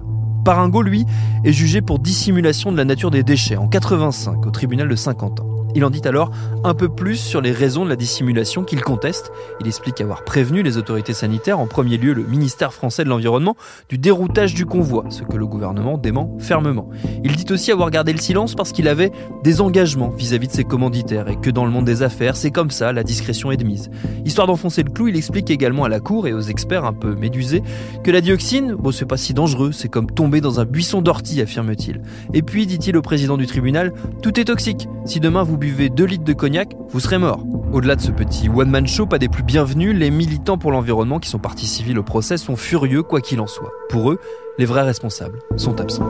Paringo, 0.45 0.83
lui, 0.83 1.05
est 1.45 1.53
jugé 1.53 1.83
pour 1.83 1.99
dissimulation 1.99 2.73
de 2.73 2.77
la 2.77 2.85
nature 2.85 3.11
des 3.11 3.23
déchets 3.23 3.57
en 3.57 3.69
85 3.69 4.47
au 4.47 4.51
tribunal 4.51 4.89
de 4.89 4.97
Saint-Quentin. 4.97 5.45
Il 5.75 5.85
en 5.85 5.91
dit 5.91 6.03
alors 6.05 6.31
un 6.65 6.75
peu 6.75 6.89
plus 6.89 7.17
sur 7.17 7.41
les 7.41 7.53
raisons 7.53 7.85
de 7.85 7.91
la 7.91 7.97
dissimulation 7.97 8.65
qu'il 8.65 8.83
conteste. 8.83 9.33
Il 9.61 9.67
explique 9.67 10.01
avoir 10.01 10.25
prévenu 10.25 10.63
les 10.63 10.77
autorités 10.77 11.13
sanitaires, 11.13 11.59
en 11.59 11.67
premier 11.67 11.97
lieu 11.97 12.13
le 12.13 12.25
ministère 12.25 12.73
français 12.73 13.05
de 13.05 13.09
l'Environnement, 13.09 13.57
du 13.89 13.99
déroutage 13.99 14.55
du 14.55 14.67
convoi, 14.67 15.05
ce 15.11 15.23
que 15.23 15.37
le 15.37 15.47
gouvernement 15.47 15.99
dément 15.99 16.37
fermement. 16.39 16.89
Il 17.23 17.37
dit 17.37 17.53
aussi 17.53 17.71
avoir 17.73 17.91
gardé 17.91 18.13
le 18.13 18.19
silence 18.19 18.55
parce 18.55 18.73
qu'il 18.73 18.89
avait 18.89 19.13
des 19.45 19.61
engagements 19.61 20.09
vis-à-vis 20.09 20.49
de 20.49 20.53
ses 20.53 20.65
commanditaires 20.65 21.29
et 21.29 21.37
que 21.37 21.51
dans 21.51 21.65
le 21.65 21.71
monde 21.71 21.85
des 21.85 22.03
affaires, 22.03 22.37
c'est 22.37 22.51
comme 22.51 22.71
ça, 22.71 22.93
la 22.93 23.05
discrétion 23.05 23.51
est 23.51 23.57
de 23.57 23.65
mise. 23.65 23.91
Histoire 24.25 24.47
d'enfoncer 24.47 24.83
le 24.83 24.91
clou, 24.91 25.09
il 25.09 25.17
explique 25.17 25.51
également 25.51 25.85
à 25.85 25.89
la 25.89 26.01
cour 26.01 26.27
et 26.27 26.33
aux 26.33 26.41
experts 26.41 26.85
un 26.85 26.93
peu 26.93 27.15
médusés 27.15 27.63
que 28.03 28.11
la 28.11 28.21
dioxine, 28.21 28.75
bon, 28.75 28.91
c'est 28.91 29.07
pas 29.07 29.17
si 29.17 29.35
dangereux, 29.35 29.73
c'est 29.73 29.89
comme 29.89 30.11
tomber 30.11 30.41
dans 30.41 30.61
un 30.61 30.65
buisson 30.65 31.03
d'ortie, 31.03 31.41
affirme-t-il. 31.41 32.03
Et 32.33 32.43
puis, 32.43 32.67
dit-il 32.67 32.97
au 32.97 33.03
président 33.03 33.37
du 33.37 33.47
tribunal, 33.47 33.93
tout 34.23 34.39
est 34.41 34.45
toxique. 34.45 34.89
Si 35.05 35.21
demain 35.21 35.43
vous 35.43 35.58
buvez 35.59 35.91
2 35.91 36.05
litres 36.05 36.25
de 36.25 36.33
cognac, 36.33 36.75
vous 36.89 37.01
serez 37.01 37.19
mort. 37.19 37.41
Au-delà 37.73 37.97
de 37.97 38.01
ce 38.01 38.13
petit 38.13 38.49
one-man 38.49 38.87
show, 38.87 39.05
pas 39.05 39.19
des 39.19 39.29
plus 39.29 39.43
bienvenus, 39.43 39.95
les 39.95 40.11
militants 40.11 40.57
pour 40.57 40.73
l'environnement 40.73 41.19
qui 41.19 41.29
sont 41.29 41.39
partis 41.39 41.67
civils 41.67 41.99
au 41.99 42.03
procès 42.03 42.39
sont 42.39 42.57
furieux 42.57 43.03
quoi 43.03 43.21
qu'il 43.21 43.41
en 43.41 43.47
soit. 43.47 43.73
Pour 43.91 44.11
eux, 44.11 44.21
les 44.57 44.65
vrais 44.65 44.83
responsables 44.83 45.41
sont 45.57 45.81
absents. 45.81 46.09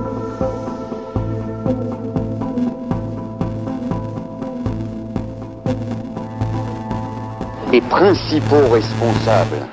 Les 7.73 7.81
principaux 7.81 8.69
responsables, 8.71 9.67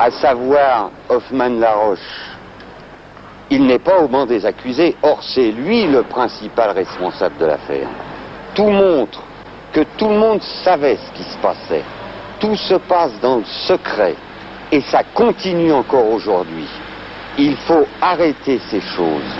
à 0.00 0.10
savoir 0.10 0.90
Hoffman 1.08 1.58
Laroche, 1.58 1.98
il 3.50 3.66
n'est 3.66 3.78
pas 3.78 4.00
au 4.00 4.08
banc 4.08 4.26
des 4.26 4.44
accusés, 4.44 4.96
or 5.02 5.22
c'est 5.22 5.52
lui 5.52 5.86
le 5.86 6.02
principal 6.02 6.70
responsable 6.70 7.36
de 7.38 7.46
l'affaire 7.46 7.88
tout 8.56 8.70
montre 8.70 9.22
que 9.72 9.82
tout 9.98 10.08
le 10.08 10.18
monde 10.18 10.42
savait 10.64 10.96
ce 10.96 11.12
qui 11.12 11.30
se 11.30 11.36
passait. 11.36 11.84
Tout 12.40 12.56
se 12.56 12.74
passe 12.74 13.12
dans 13.20 13.36
le 13.36 13.44
secret 13.44 14.16
et 14.72 14.80
ça 14.80 15.02
continue 15.14 15.72
encore 15.72 16.10
aujourd'hui. 16.10 16.66
Il 17.38 17.54
faut 17.56 17.86
arrêter 18.00 18.58
ces 18.70 18.80
choses. 18.80 19.32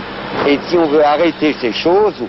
Et 0.47 0.59
si 0.69 0.77
on 0.77 0.87
veut 0.87 1.05
arrêter 1.05 1.55
ces 1.61 1.73
choses, 1.73 2.23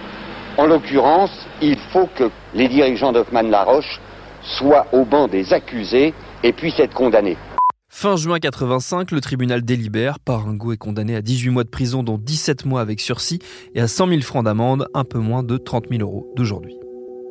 en 0.57 0.65
l'occurrence, 0.65 1.45
il 1.61 1.77
faut 1.91 2.09
que 2.15 2.31
les 2.53 2.69
dirigeants 2.69 3.11
d'Hoffmann 3.11 3.51
Laroche 3.51 3.99
soient 4.41 4.87
au 4.93 5.03
banc 5.03 5.27
des 5.27 5.53
accusés 5.53 6.13
et 6.41 6.53
puissent 6.53 6.79
être 6.79 6.93
condamnés. 6.93 7.37
Fin 7.99 8.15
juin 8.15 8.37
85, 8.37 9.09
le 9.09 9.21
tribunal 9.21 9.63
délibère. 9.63 10.19
Paringo 10.19 10.71
est 10.71 10.77
condamné 10.77 11.15
à 11.15 11.23
18 11.23 11.49
mois 11.49 11.63
de 11.63 11.69
prison, 11.69 12.03
dont 12.03 12.19
17 12.19 12.67
mois 12.67 12.79
avec 12.79 12.99
sursis, 12.99 13.39
et 13.73 13.81
à 13.81 13.87
100 13.87 14.09
000 14.09 14.21
francs 14.21 14.45
d'amende, 14.45 14.87
un 14.93 15.03
peu 15.03 15.17
moins 15.17 15.41
de 15.41 15.57
30 15.57 15.85
000 15.89 16.03
euros 16.03 16.31
d'aujourd'hui. 16.35 16.75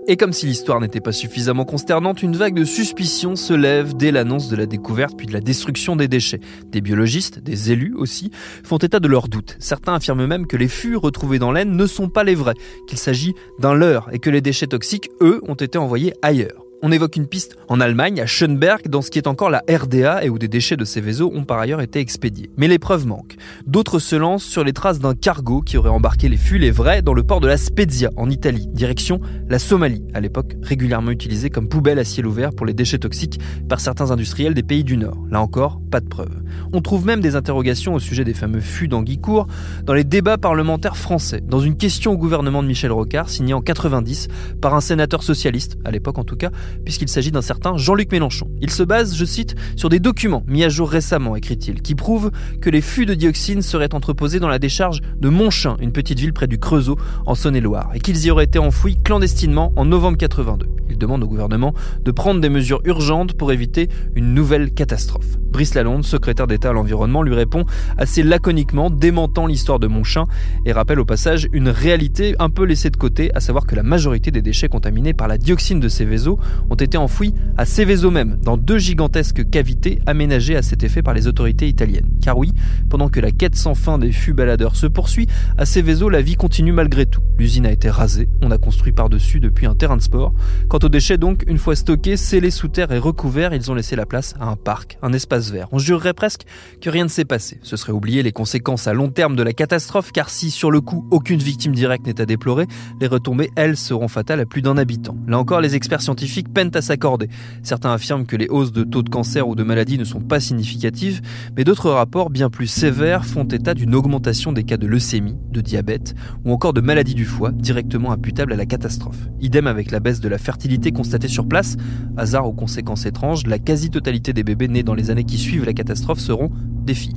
Et 0.09 0.17
comme 0.17 0.33
si 0.33 0.47
l'histoire 0.47 0.81
n'était 0.81 1.01
pas 1.01 1.13
suffisamment 1.13 1.65
consternante, 1.65 2.21
une 2.21 2.35
vague 2.35 2.57
de 2.57 2.65
suspicion 2.65 3.37
se 3.37 3.53
lève 3.53 3.97
dès 3.97 4.11
l'annonce 4.11 4.49
de 4.49 4.57
la 4.57 4.67
découverte 4.67 5.17
puis 5.17 5.29
de 5.29 5.33
la 5.33 5.41
destruction 5.41 5.95
des 5.95 6.09
déchets. 6.09 6.41
Des 6.67 6.81
biologistes, 6.81 7.39
des 7.39 7.71
élus 7.71 7.95
aussi, 7.95 8.33
font 8.65 8.79
état 8.79 8.99
de 8.99 9.07
leurs 9.07 9.29
doutes. 9.29 9.55
Certains 9.61 9.95
affirment 9.95 10.27
même 10.27 10.49
que 10.49 10.57
les 10.57 10.67
fûts 10.67 10.97
retrouvés 10.97 11.39
dans 11.39 11.53
l'aine 11.53 11.77
ne 11.77 11.87
sont 11.87 12.09
pas 12.09 12.25
les 12.25 12.35
vrais, 12.35 12.55
qu'il 12.89 12.99
s'agit 12.99 13.35
d'un 13.61 13.75
leurre 13.75 14.09
et 14.11 14.19
que 14.19 14.31
les 14.31 14.41
déchets 14.41 14.67
toxiques, 14.67 15.11
eux, 15.21 15.41
ont 15.47 15.55
été 15.55 15.79
envoyés 15.79 16.13
ailleurs. 16.23 16.66
On 16.89 16.93
évoque 16.93 17.17
une 17.17 17.27
piste 17.27 17.57
en 17.67 17.81
Allemagne, 17.81 18.21
à 18.21 18.27
Schönberg, 18.27 18.87
dans 18.89 19.03
ce 19.03 19.11
qui 19.11 19.19
est 19.19 19.27
encore 19.27 19.51
la 19.51 19.65
RDA 19.69 20.25
et 20.25 20.29
où 20.29 20.39
des 20.39 20.47
déchets 20.47 20.77
de 20.77 20.85
Céveso 20.85 21.33
ont 21.35 21.43
par 21.43 21.59
ailleurs 21.59 21.81
été 21.81 21.99
expédiés. 21.99 22.49
Mais 22.57 22.69
les 22.69 22.79
preuves 22.79 23.09
manquent. 23.09 23.35
D'autres 23.67 23.99
se 23.99 24.15
lancent 24.15 24.45
sur 24.45 24.63
les 24.63 24.73
traces 24.73 25.01
d'un 25.01 25.17
cargo 25.17 25.63
qui 25.63 25.79
aurait 25.79 25.91
embarqué 25.91 26.29
les 26.29 26.37
fûts, 26.37 26.59
les 26.59 26.71
vrais, 26.71 27.03
dans 27.03 27.13
le 27.13 27.25
port 27.25 27.41
de 27.41 27.49
la 27.49 27.57
Spezia, 27.57 28.11
en 28.17 28.31
Italie, 28.31 28.69
direction 28.69 29.21
la 29.49 29.59
Somalie, 29.59 30.05
à 30.15 30.21
l'époque 30.21 30.55
régulièrement 30.63 31.11
utilisée 31.11 31.51
comme 31.51 31.69
poubelle 31.69 31.99
à 31.99 32.05
ciel 32.05 32.25
ouvert 32.25 32.53
pour 32.53 32.67
les 32.67 32.73
déchets 32.73 32.99
toxiques 32.99 33.41
par 33.69 33.81
certains 33.81 34.13
industriels 34.13 34.55
des 34.55 34.63
pays 34.63 34.85
du 34.85 34.97
Nord. 34.97 35.19
Là 35.29 35.41
encore, 35.41 35.81
pas 35.91 35.99
de 35.99 36.09
preuves. 36.09 36.41
On 36.73 36.83
trouve 36.83 37.05
même 37.05 37.21
des 37.21 37.35
interrogations 37.35 37.95
au 37.95 37.99
sujet 37.99 38.23
des 38.23 38.33
fameux 38.33 38.61
fûts 38.61 38.87
d'Anguicourt 38.87 39.49
dans 39.83 39.93
les 39.93 40.05
débats 40.05 40.39
parlementaires 40.39 40.97
français, 40.97 41.41
dans 41.41 41.59
une 41.59 41.77
question 41.77 42.13
au 42.13 42.17
gouvernement 42.17 42.63
de 42.63 42.69
Michel 42.69 42.93
Rocard 42.93 43.29
signée 43.29 43.55
en 43.55 43.61
90 43.61 44.29
par 44.61 44.77
un 44.77 44.81
sénateur 44.81 45.25
socialiste, 45.25 45.79
à 45.85 45.91
l'époque 45.91 46.19
en 46.19 46.25
tout 46.25 46.37
cas, 46.37 46.51
puisqu'il 46.85 47.09
s'agit 47.09 47.31
d'un 47.31 47.43
certain 47.43 47.77
Jean-Luc 47.77 48.13
Mélenchon. 48.13 48.49
Il 48.61 48.71
se 48.71 48.83
base, 48.83 49.17
je 49.17 49.25
cite, 49.25 49.55
sur 49.77 49.89
des 49.89 50.01
documents 50.01 50.43
mis 50.47 50.65
à 50.65 50.69
jour 50.69 50.91
récemment, 50.91 51.37
écrit-il, 51.37 51.83
qui 51.83 51.95
prouvent 51.95 52.31
que 52.61 52.71
les 52.71 52.81
fûts 52.81 53.07
de 53.07 53.15
dioxine 53.15 53.63
seraient 53.63 53.95
entreposés 53.95 54.41
dans 54.41 54.49
la 54.49 54.59
décharge 54.59 55.01
de 55.19 55.29
Monchin, 55.29 55.77
une 55.81 55.93
petite 55.93 56.19
ville 56.19 56.33
près 56.33 56.47
du 56.47 56.59
Creusot, 56.59 56.97
en 57.27 57.35
Saône-et-Loire, 57.35 57.91
et 57.95 58.01
qu'ils 58.01 58.25
y 58.25 58.31
auraient 58.31 58.45
été 58.45 58.59
enfouis 58.59 58.97
clandestinement 59.03 59.73
en 59.77 59.85
novembre 59.85 60.19
82. 60.19 60.67
Il 60.89 60.99
demande 60.99 61.23
au 61.23 61.27
gouvernement 61.27 61.75
de 62.05 62.11
prendre 62.11 62.41
des 62.41 62.49
mesures 62.49 62.81
urgentes 62.85 63.35
pour 63.35 63.53
éviter 63.53 63.89
une 64.15 64.35
nouvelle 64.35 64.73
catastrophe. 64.73 65.37
Brice 65.51 65.75
Lalonde, 65.75 66.05
secrétaire 66.05 66.47
d'État 66.47 66.71
à 66.71 66.73
l'environnement, 66.73 67.23
lui 67.23 67.35
répond 67.35 67.65
assez 67.97 68.23
laconiquement, 68.23 68.91
démentant 68.91 69.47
l'histoire 69.47 69.79
de 69.79 69.87
Monchin 69.87 70.25
et 70.65 70.73
rappelle 70.73 71.01
au 71.01 71.05
passage 71.05 71.49
une 71.53 71.69
réalité 71.69 72.35
un 72.39 72.51
peu 72.51 72.65
laissée 72.65 72.91
de 72.91 72.97
côté, 72.97 73.31
à 73.35 73.41
savoir 73.41 73.67
que 73.67 73.75
la 73.75 73.83
majorité 73.83 74.31
des 74.31 74.43
déchets 74.43 74.69
contaminés 74.69 75.15
par 75.15 75.29
la 75.29 75.39
dioxine 75.39 75.81
de 75.81 75.89
Céveso 75.89 76.39
ont 76.71 76.75
été 76.75 76.97
enfouis 76.99 77.35
à 77.57 77.65
Seveso 77.65 78.11
même, 78.11 78.39
dans 78.43 78.57
deux 78.57 78.79
gigantesques 78.79 79.49
cavités 79.49 80.01
aménagées 80.07 80.57
à 80.57 80.63
cet 80.63 80.83
effet 80.83 81.03
par 81.03 81.15
les 81.15 81.27
autorités 81.27 81.69
italiennes. 81.69 82.11
Car 82.23 82.39
oui, 82.39 82.53
pendant 82.89 83.09
que 83.09 83.21
la 83.21 83.31
quête 83.31 83.57
sans 83.57 83.75
fin 83.75 83.99
des 83.99 84.13
fûts 84.13 84.35
baladeurs 84.35 84.77
se 84.77 84.87
poursuit, 84.87 85.27
à 85.57 85.65
Seveso 85.65 86.09
la 86.09 86.23
vie 86.23 86.35
continue 86.35 86.73
malgré 86.73 87.07
tout. 87.07 87.23
L'usine 87.39 87.67
a 87.67 87.73
été 87.73 87.91
rasée, 87.91 88.29
on 88.43 88.51
a 88.51 88.59
construit 88.59 88.93
par-dessus 88.93 89.41
depuis 89.41 89.67
un 89.67 89.75
terrain 89.75 89.97
de 89.97 90.03
sport. 90.03 90.33
Quant 90.69 90.79
aux 90.83 90.89
déchets 90.89 91.19
donc, 91.19 91.45
une 91.47 91.59
fois 91.59 91.77
stockés, 91.77 92.17
scellés 92.17 92.51
sous 92.51 92.69
terre 92.69 92.93
et 92.93 92.99
recouverts, 92.99 93.55
ils 93.55 93.71
ont 93.71 93.75
laissé 93.75 93.97
la 93.97 94.07
place 94.07 94.35
à 94.41 94.47
un 94.47 94.57
parc, 94.57 94.99
un 95.03 95.13
espace 95.13 95.51
vert. 95.51 95.69
On 95.73 95.79
jurerait 95.79 96.15
presque 96.15 96.43
que 96.81 96.91
rien 96.91 97.05
ne 97.05 97.09
s'est 97.09 97.25
passé. 97.25 97.59
Ce 97.63 97.77
serait 97.77 97.93
oublier 97.93 98.23
les 98.23 98.33
conséquences 98.33 98.87
à 98.87 98.93
long 98.93 99.11
terme 99.11 99.37
de 99.37 99.43
la 99.43 99.53
catastrophe, 99.53 100.13
car 100.13 100.31
si 100.31 100.51
sur 100.51 100.71
le 100.71 100.81
coup 100.81 101.07
aucune 101.11 101.41
victime 101.41 101.75
directe 101.75 102.07
n'est 102.07 102.21
à 102.21 102.27
déplorer, 102.27 102.67
les 103.01 103.07
retombées, 103.07 103.51
elles, 103.57 103.77
seront 103.77 104.09
fatales 104.09 104.41
à 104.41 104.47
plus 104.47 104.63
d'un 104.63 104.77
habitant. 104.77 105.17
Là 105.27 105.39
encore, 105.39 105.61
les 105.61 105.75
experts 105.75 106.03
scientifiques 106.03 106.46
peinent 106.47 106.71
à 106.75 106.83
s'accorder. 106.83 107.29
Certains 107.63 107.93
affirment 107.93 108.27
que 108.27 108.37
les 108.37 108.49
hausses 108.49 108.73
de 108.73 108.85
taux 108.85 109.03
de 109.03 109.09
cancer 109.09 109.47
ou 109.49 109.55
de 109.55 109.63
maladies 109.63 109.99
ne 109.99 110.05
sont 110.05 110.21
pas 110.21 110.41
significatives, 110.41 111.21
mais 111.57 111.65
d'autres 111.65 111.91
rapports 111.91 112.31
bien 112.31 112.51
plus 112.51 112.67
sévères 112.67 113.25
font 113.25 113.45
état 113.45 113.75
d'une 113.75 113.95
augmentation 113.95 114.53
des 114.53 114.65
cas 114.65 114.77
de 114.77 114.87
leucémie, 114.87 115.37
de 115.51 115.61
diabète 115.61 116.15
ou 116.45 116.53
encore 116.53 116.73
de 116.73 116.81
maladies 116.81 117.15
du 117.15 117.25
foie 117.25 117.53
directement 117.53 118.13
imputables 118.13 118.53
à 118.53 118.57
la 118.57 118.67
catastrophe. 118.67 119.29
Idem 119.41 119.67
avec 119.67 119.91
la 119.91 120.01
baisse 120.01 120.21
de 120.21 120.29
la 120.29 120.39
fertilité 120.39 120.93
constatée 120.93 121.29
sur 121.29 121.47
place, 121.47 121.77
hasard 122.17 122.47
aux 122.47 122.53
conséquences 122.53 123.07
étranges, 123.07 123.47
la 123.47 123.59
quasi-totalité 123.59 124.33
des 124.33 124.45
bébés 124.45 124.69
nés 124.69 124.83
dans 124.83 124.95
les 124.95 125.11
années 125.11 125.25
qui 125.25 125.39
suivent 125.39 125.65
la 125.65 125.73
catastrophe 125.73 126.21
seront 126.21 126.51
des 126.85 126.95
filles. 126.95 127.17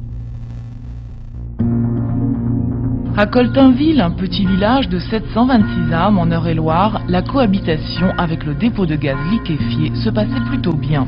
À 3.19 3.25
Coltainville, 3.25 3.99
un 3.99 4.11
petit 4.11 4.45
village 4.45 4.87
de 4.87 4.97
726 4.97 5.91
âmes 5.91 6.19
en 6.19 6.27
Eure-et-Loire, 6.27 7.01
la 7.09 7.21
cohabitation 7.21 8.13
avec 8.17 8.45
le 8.45 8.53
dépôt 8.53 8.85
de 8.85 8.95
gaz 8.95 9.17
liquéfié 9.29 9.91
se 9.93 10.09
passait 10.09 10.39
plutôt 10.47 10.71
bien. 10.71 11.05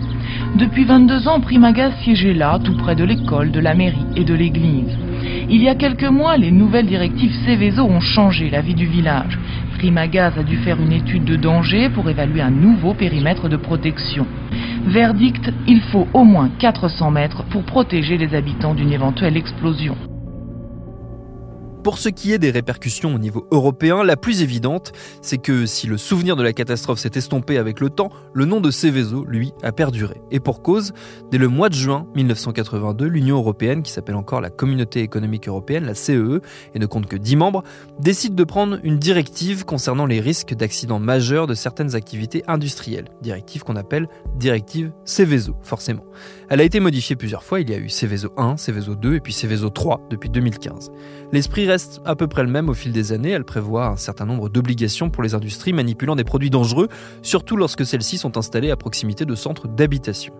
Depuis 0.58 0.84
22 0.84 1.30
ans, 1.30 1.40
Primagaz 1.40 1.94
siégeait 2.04 2.34
là, 2.34 2.60
tout 2.62 2.76
près 2.76 2.98
de 2.98 3.06
l'école, 3.06 3.52
de 3.52 3.62
la 3.62 3.76
mairie 3.76 4.06
et 4.18 4.26
de 4.26 4.34
l'église. 4.34 4.94
Il 5.50 5.64
y 5.64 5.70
a 5.70 5.76
quelques 5.76 6.04
mois, 6.04 6.36
les 6.36 6.52
nouvelles 6.52 6.86
directives 6.86 7.34
Céveso 7.46 7.84
ont 7.84 8.02
changé 8.02 8.50
la 8.50 8.60
vie 8.60 8.76
du 8.76 8.88
village. 8.88 9.40
Primagaz 9.78 10.38
a 10.38 10.44
dû 10.44 10.58
faire 10.58 10.82
une 10.82 10.92
étude 10.92 11.24
de 11.24 11.38
danger 11.38 11.88
pour 11.88 12.10
évaluer 12.10 12.42
un 12.42 12.52
nouveau 12.52 12.94
périmètre 12.94 13.48
de 13.48 13.56
protection. 13.56 14.28
Verdict, 14.86 15.50
il 15.66 15.80
faut 15.80 16.10
au 16.14 16.26
moins 16.26 16.50
400 16.60 17.10
mètres 17.10 17.46
pour 17.52 17.64
protéger 17.64 18.18
les 18.18 18.36
habitants 18.36 18.74
d'une 18.74 18.92
éventuelle 18.92 19.38
explosion. 19.38 19.96
Pour 21.84 21.98
ce 21.98 22.10
qui 22.10 22.32
est 22.32 22.38
des 22.38 22.52
répercussions 22.52 23.16
au 23.16 23.18
niveau 23.18 23.48
européen, 23.50 24.04
la 24.04 24.16
plus 24.16 24.44
évidente, 24.44 24.92
c'est 25.24 25.40
que 25.40 25.66
si 25.66 25.88
le 25.88 25.98
souvenir 25.98 26.36
de 26.36 26.44
la 26.44 26.54
catastrophe 26.54 27.00
s'est 27.00 27.12
estompé 27.16 27.58
avec 27.58 27.80
le 27.80 27.90
temps, 27.90 28.12
le 28.36 28.46
nom 28.46 28.62
de 28.62 28.70
Seveso, 28.70 29.26
lui, 29.26 29.52
a 29.64 29.72
perduré. 29.72 30.22
Et 30.30 30.40
pour 30.40 30.62
cause, 30.62 30.94
dès 31.32 31.40
le 31.40 31.48
mois 31.48 31.70
de 31.70 31.74
juin 31.74 32.06
1982, 32.14 33.08
l'Union 33.08 33.38
européenne, 33.38 33.82
qui 33.82 33.92
s'appelle 33.92 34.16
encore 34.16 34.42
la 34.42 34.52
Communauté 34.52 35.00
économique 35.00 35.48
européenne, 35.48 35.86
la 35.86 35.96
CEE, 35.96 36.18
e, 36.18 36.42
et 36.76 36.80
ne 36.80 36.86
compte 36.86 37.08
que 37.08 37.16
10 37.16 37.36
membres, 37.36 37.64
décide 38.00 38.36
de 38.36 38.44
prendre 38.44 38.78
une 38.84 39.00
directive 39.00 39.66
concernant 39.66 40.06
les 40.06 40.20
risques 40.20 40.54
d'accidents 40.54 41.00
majeurs 41.00 41.48
de 41.48 41.56
certaines 41.56 41.96
activités 41.96 42.44
industrielles. 42.48 43.10
Directive 43.24 43.64
qu'on 43.64 43.76
appelle 43.76 44.08
directive 44.36 44.92
Seveso, 45.04 45.56
forcément. 45.64 46.06
Elle 46.48 46.62
a 46.62 46.64
été 46.64 46.80
modifiée 46.80 47.16
plusieurs 47.16 47.44
fois, 47.44 47.60
il 47.60 47.70
y 47.72 47.74
a 47.74 47.78
eu 47.78 47.90
Seveso 47.90 48.34
1, 48.38 48.58
Seveso 48.58 48.94
2 48.94 49.16
et 49.16 49.20
puis 49.20 49.34
Seveso 49.34 49.70
3 49.70 50.02
depuis 50.12 50.30
2015. 50.30 50.92
L'esprit 51.32 51.66
reste 51.72 52.02
à 52.04 52.18
peu 52.18 52.28
près 52.28 52.44
le 52.44 52.50
même 52.50 52.68
au 52.68 52.74
fil 52.74 52.92
des 52.92 53.14
années. 53.14 53.30
Elle 53.30 53.46
prévoit 53.46 53.88
un 53.88 53.96
certain 53.96 54.26
nombre 54.26 54.50
d'obligations 54.50 55.10
pour 55.10 55.24
les 55.24 55.36
industries 55.36 55.72
manipulant 55.72 56.18
des 56.18 56.26
produits 56.26 56.50
dangereux, 56.50 56.90
surtout 57.22 57.56
lorsque 57.56 57.86
celles-ci 57.86 58.18
sont 58.18 58.38
installées 58.38 58.72
à 58.72 58.76
proximité 58.76 59.24
de 59.24 59.36
centres 59.36 59.70
d'habitation. 59.70 60.34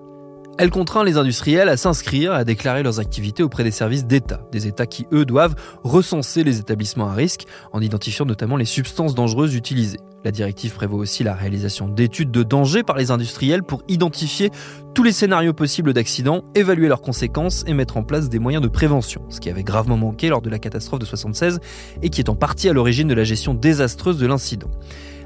Elle 0.58 0.70
contraint 0.70 1.04
les 1.04 1.18
industriels 1.18 1.70
à 1.70 1.78
s'inscrire, 1.78 2.34
à 2.34 2.44
déclarer 2.44 2.84
leurs 2.84 3.00
activités 3.00 3.42
auprès 3.42 3.64
des 3.64 3.72
services 3.72 4.06
d'État, 4.06 4.42
des 4.52 4.68
États 4.68 4.86
qui, 4.86 5.08
eux, 5.12 5.26
doivent 5.26 5.56
recenser 5.84 6.44
les 6.44 6.60
établissements 6.60 7.10
à 7.10 7.14
risque 7.14 7.46
en 7.72 7.82
identifiant 7.82 8.26
notamment 8.26 8.58
les 8.58 8.66
substances 8.66 9.16
dangereuses 9.16 9.56
utilisées. 9.56 10.00
La 10.24 10.32
directive 10.32 10.74
prévoit 10.74 11.00
aussi 11.00 11.24
la 11.24 11.34
réalisation 11.34 11.88
d'études 11.88 12.32
de 12.32 12.44
danger 12.44 12.84
par 12.84 12.98
les 12.98 13.10
industriels 13.10 13.64
pour 13.64 13.82
identifier 13.88 14.52
tous 14.94 15.04
les 15.04 15.14
scénarios 15.14 15.54
possibles 15.54 15.94
d'accidents, 15.94 16.44
évaluer 16.54 16.90
leurs 16.90 17.02
conséquences 17.02 17.64
et 17.66 17.74
mettre 17.74 17.98
en 17.98 18.04
place 18.04 18.30
des 18.30 18.38
moyens 18.38 18.62
de 18.62 18.68
prévention, 18.68 19.24
ce 19.30 19.40
qui 19.40 19.50
avait 19.50 19.64
gravement 19.64 19.98
manqué 19.98 20.30
lors 20.30 20.42
de 20.42 20.50
la 20.50 20.60
catastrophe 20.60 21.00
de 21.00 21.06
76 21.06 21.60
et 22.04 22.10
qui 22.10 22.22
est 22.22 22.30
en 22.30 22.36
partie 22.36 22.70
à 22.70 22.74
l'origine 22.74 23.08
de 23.08 23.16
la 23.16 23.24
gestion 23.24 23.54
désastreuse 23.54 24.20
de 24.20 24.28
l'incident. 24.28 24.70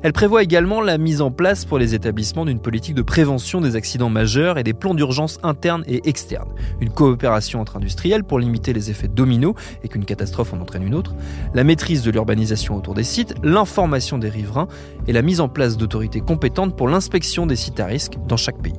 Elle 0.06 0.14
prévoit 0.14 0.44
également 0.44 0.82
la 0.82 1.00
mise 1.00 1.20
en 1.20 1.32
place 1.32 1.66
pour 1.66 1.80
les 1.80 1.96
établissements 1.96 2.46
d'une 2.46 2.60
politique 2.60 2.94
de 2.94 3.02
prévention 3.02 3.60
des 3.60 3.76
accidents 3.76 4.12
majeurs 4.12 4.60
et 4.60 4.64
des 4.64 4.76
plans 4.76 4.94
d'urgence 4.94 5.40
internes 5.42 5.84
et 5.88 6.08
externes, 6.08 6.52
une 6.80 6.92
coopération 6.92 7.60
entre 7.60 7.78
industriels 7.78 8.24
pour 8.24 8.38
limiter 8.38 8.72
les 8.72 8.92
effets 8.92 9.08
dominos 9.08 9.56
et 9.84 9.88
qu'une 9.88 10.06
catastrophe 10.06 10.54
en 10.54 10.62
entraîne 10.62 10.84
une 10.84 10.94
autre, 10.94 11.16
la 11.56 11.64
maîtrise 11.64 12.04
de 12.04 12.12
l'urbanisation 12.12 12.76
autour 12.76 12.94
des 12.94 13.04
sites, 13.04 13.34
l'information 13.42 14.20
des 14.20 14.30
riverains 14.30 14.68
et 15.08 15.12
la 15.12 15.24
mise 15.24 15.42
en 15.42 15.50
place 15.50 15.76
d'autorités 15.76 16.22
compétentes 16.22 16.78
pour 16.78 16.88
l'inspection 16.88 17.48
des 17.48 17.56
sites 17.56 17.80
à 17.80 17.88
risque 17.88 18.14
dans 18.28 18.38
chaque 18.38 18.62
pays. 18.62 18.78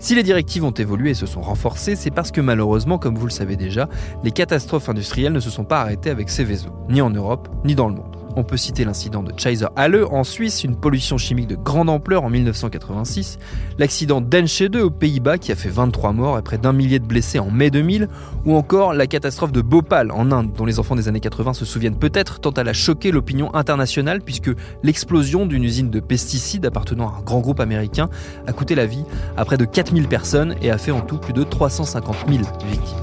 Si 0.00 0.16
les 0.16 0.24
directives 0.24 0.64
ont 0.64 0.72
évolué 0.72 1.10
et 1.10 1.14
se 1.14 1.26
sont 1.26 1.40
renforcées, 1.40 1.94
c'est 1.94 2.10
parce 2.10 2.32
que 2.32 2.40
malheureusement, 2.40 2.98
comme 2.98 3.14
vous 3.14 3.26
le 3.26 3.30
savez 3.30 3.54
déjà, 3.54 3.88
les 4.24 4.32
catastrophes 4.32 4.88
industrielles 4.88 5.32
ne 5.32 5.38
se 5.38 5.50
sont 5.50 5.64
pas 5.64 5.82
arrêtées 5.82 6.10
avec 6.10 6.28
ces 6.28 6.42
vaisseaux, 6.42 6.74
ni 6.88 7.00
en 7.00 7.10
Europe, 7.10 7.48
ni 7.64 7.76
dans 7.76 7.86
le 7.86 7.94
monde. 7.94 8.17
On 8.38 8.44
peut 8.44 8.56
citer 8.56 8.84
l'incident 8.84 9.24
de 9.24 9.32
Chaser 9.36 9.66
Halle 9.74 10.04
en 10.12 10.22
Suisse, 10.22 10.62
une 10.62 10.76
pollution 10.76 11.18
chimique 11.18 11.48
de 11.48 11.56
grande 11.56 11.90
ampleur 11.90 12.22
en 12.22 12.30
1986, 12.30 13.36
l'accident 13.80 14.20
d'Enschede 14.20 14.76
aux 14.76 14.90
Pays-Bas 14.90 15.38
qui 15.38 15.50
a 15.50 15.56
fait 15.56 15.68
23 15.68 16.12
morts 16.12 16.38
et 16.38 16.42
près 16.42 16.56
d'un 16.56 16.72
millier 16.72 17.00
de 17.00 17.04
blessés 17.04 17.40
en 17.40 17.50
mai 17.50 17.72
2000, 17.72 18.08
ou 18.46 18.54
encore 18.54 18.94
la 18.94 19.08
catastrophe 19.08 19.50
de 19.50 19.60
Bhopal 19.60 20.12
en 20.12 20.30
Inde, 20.30 20.52
dont 20.52 20.66
les 20.66 20.78
enfants 20.78 20.94
des 20.94 21.08
années 21.08 21.18
80 21.18 21.52
se 21.52 21.64
souviennent 21.64 21.98
peut-être 21.98 22.38
tant 22.38 22.52
elle 22.52 22.68
a 22.68 22.72
choqué 22.72 23.10
l'opinion 23.10 23.52
internationale 23.56 24.20
puisque 24.20 24.52
l'explosion 24.84 25.44
d'une 25.44 25.64
usine 25.64 25.90
de 25.90 25.98
pesticides 25.98 26.64
appartenant 26.64 27.08
à 27.08 27.18
un 27.18 27.22
grand 27.22 27.40
groupe 27.40 27.58
américain 27.58 28.08
a 28.46 28.52
coûté 28.52 28.76
la 28.76 28.86
vie 28.86 29.02
à 29.36 29.44
près 29.44 29.56
de 29.56 29.64
4000 29.64 30.06
personnes 30.06 30.54
et 30.62 30.70
a 30.70 30.78
fait 30.78 30.92
en 30.92 31.00
tout 31.00 31.18
plus 31.18 31.32
de 31.32 31.42
350 31.42 32.18
000 32.28 32.38
victimes. 32.38 32.98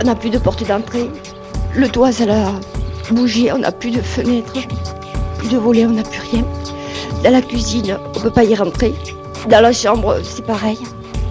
On 0.00 0.06
n'a 0.06 0.14
plus 0.14 0.30
de 0.30 0.38
porte 0.38 0.66
d'entrée. 0.66 1.10
Le 1.76 1.88
toit, 1.88 2.10
ça 2.10 2.24
l'a 2.24 2.52
bouger, 3.12 3.52
on 3.52 3.58
n'a 3.58 3.72
plus 3.72 3.90
de 3.90 4.00
fenêtres, 4.00 4.66
plus 5.38 5.48
de 5.48 5.58
volets, 5.58 5.86
on 5.86 5.90
n'a 5.92 6.02
plus 6.02 6.20
rien. 6.32 6.44
Dans 7.24 7.30
la 7.30 7.42
cuisine, 7.42 7.98
on 8.16 8.20
peut 8.20 8.30
pas 8.30 8.44
y 8.44 8.54
rentrer. 8.54 8.94
Dans 9.48 9.60
la 9.60 9.72
chambre, 9.72 10.18
c'est 10.22 10.44
pareil. 10.44 10.78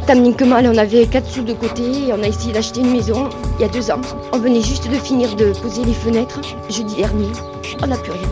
Tant 0.07 0.31
que 0.33 0.43
mal, 0.43 0.65
on 0.67 0.77
avait 0.77 1.05
4 1.05 1.29
sous 1.29 1.43
de 1.43 1.53
côté 1.53 2.07
et 2.07 2.13
on 2.13 2.23
a 2.23 2.27
essayé 2.27 2.51
d'acheter 2.51 2.81
une 2.81 2.91
maison 2.91 3.29
il 3.57 3.61
y 3.61 3.65
a 3.65 3.67
deux 3.67 3.91
ans. 3.91 4.01
On 4.33 4.39
venait 4.39 4.61
juste 4.61 4.89
de 4.89 4.95
finir 4.95 5.35
de 5.35 5.51
poser 5.61 5.83
les 5.83 5.93
fenêtres 5.93 6.41
jeudi 6.69 6.95
dernier. 6.95 7.27
On 7.81 7.87
n'a 7.87 7.97
plus 7.97 8.11
rien. 8.11 8.27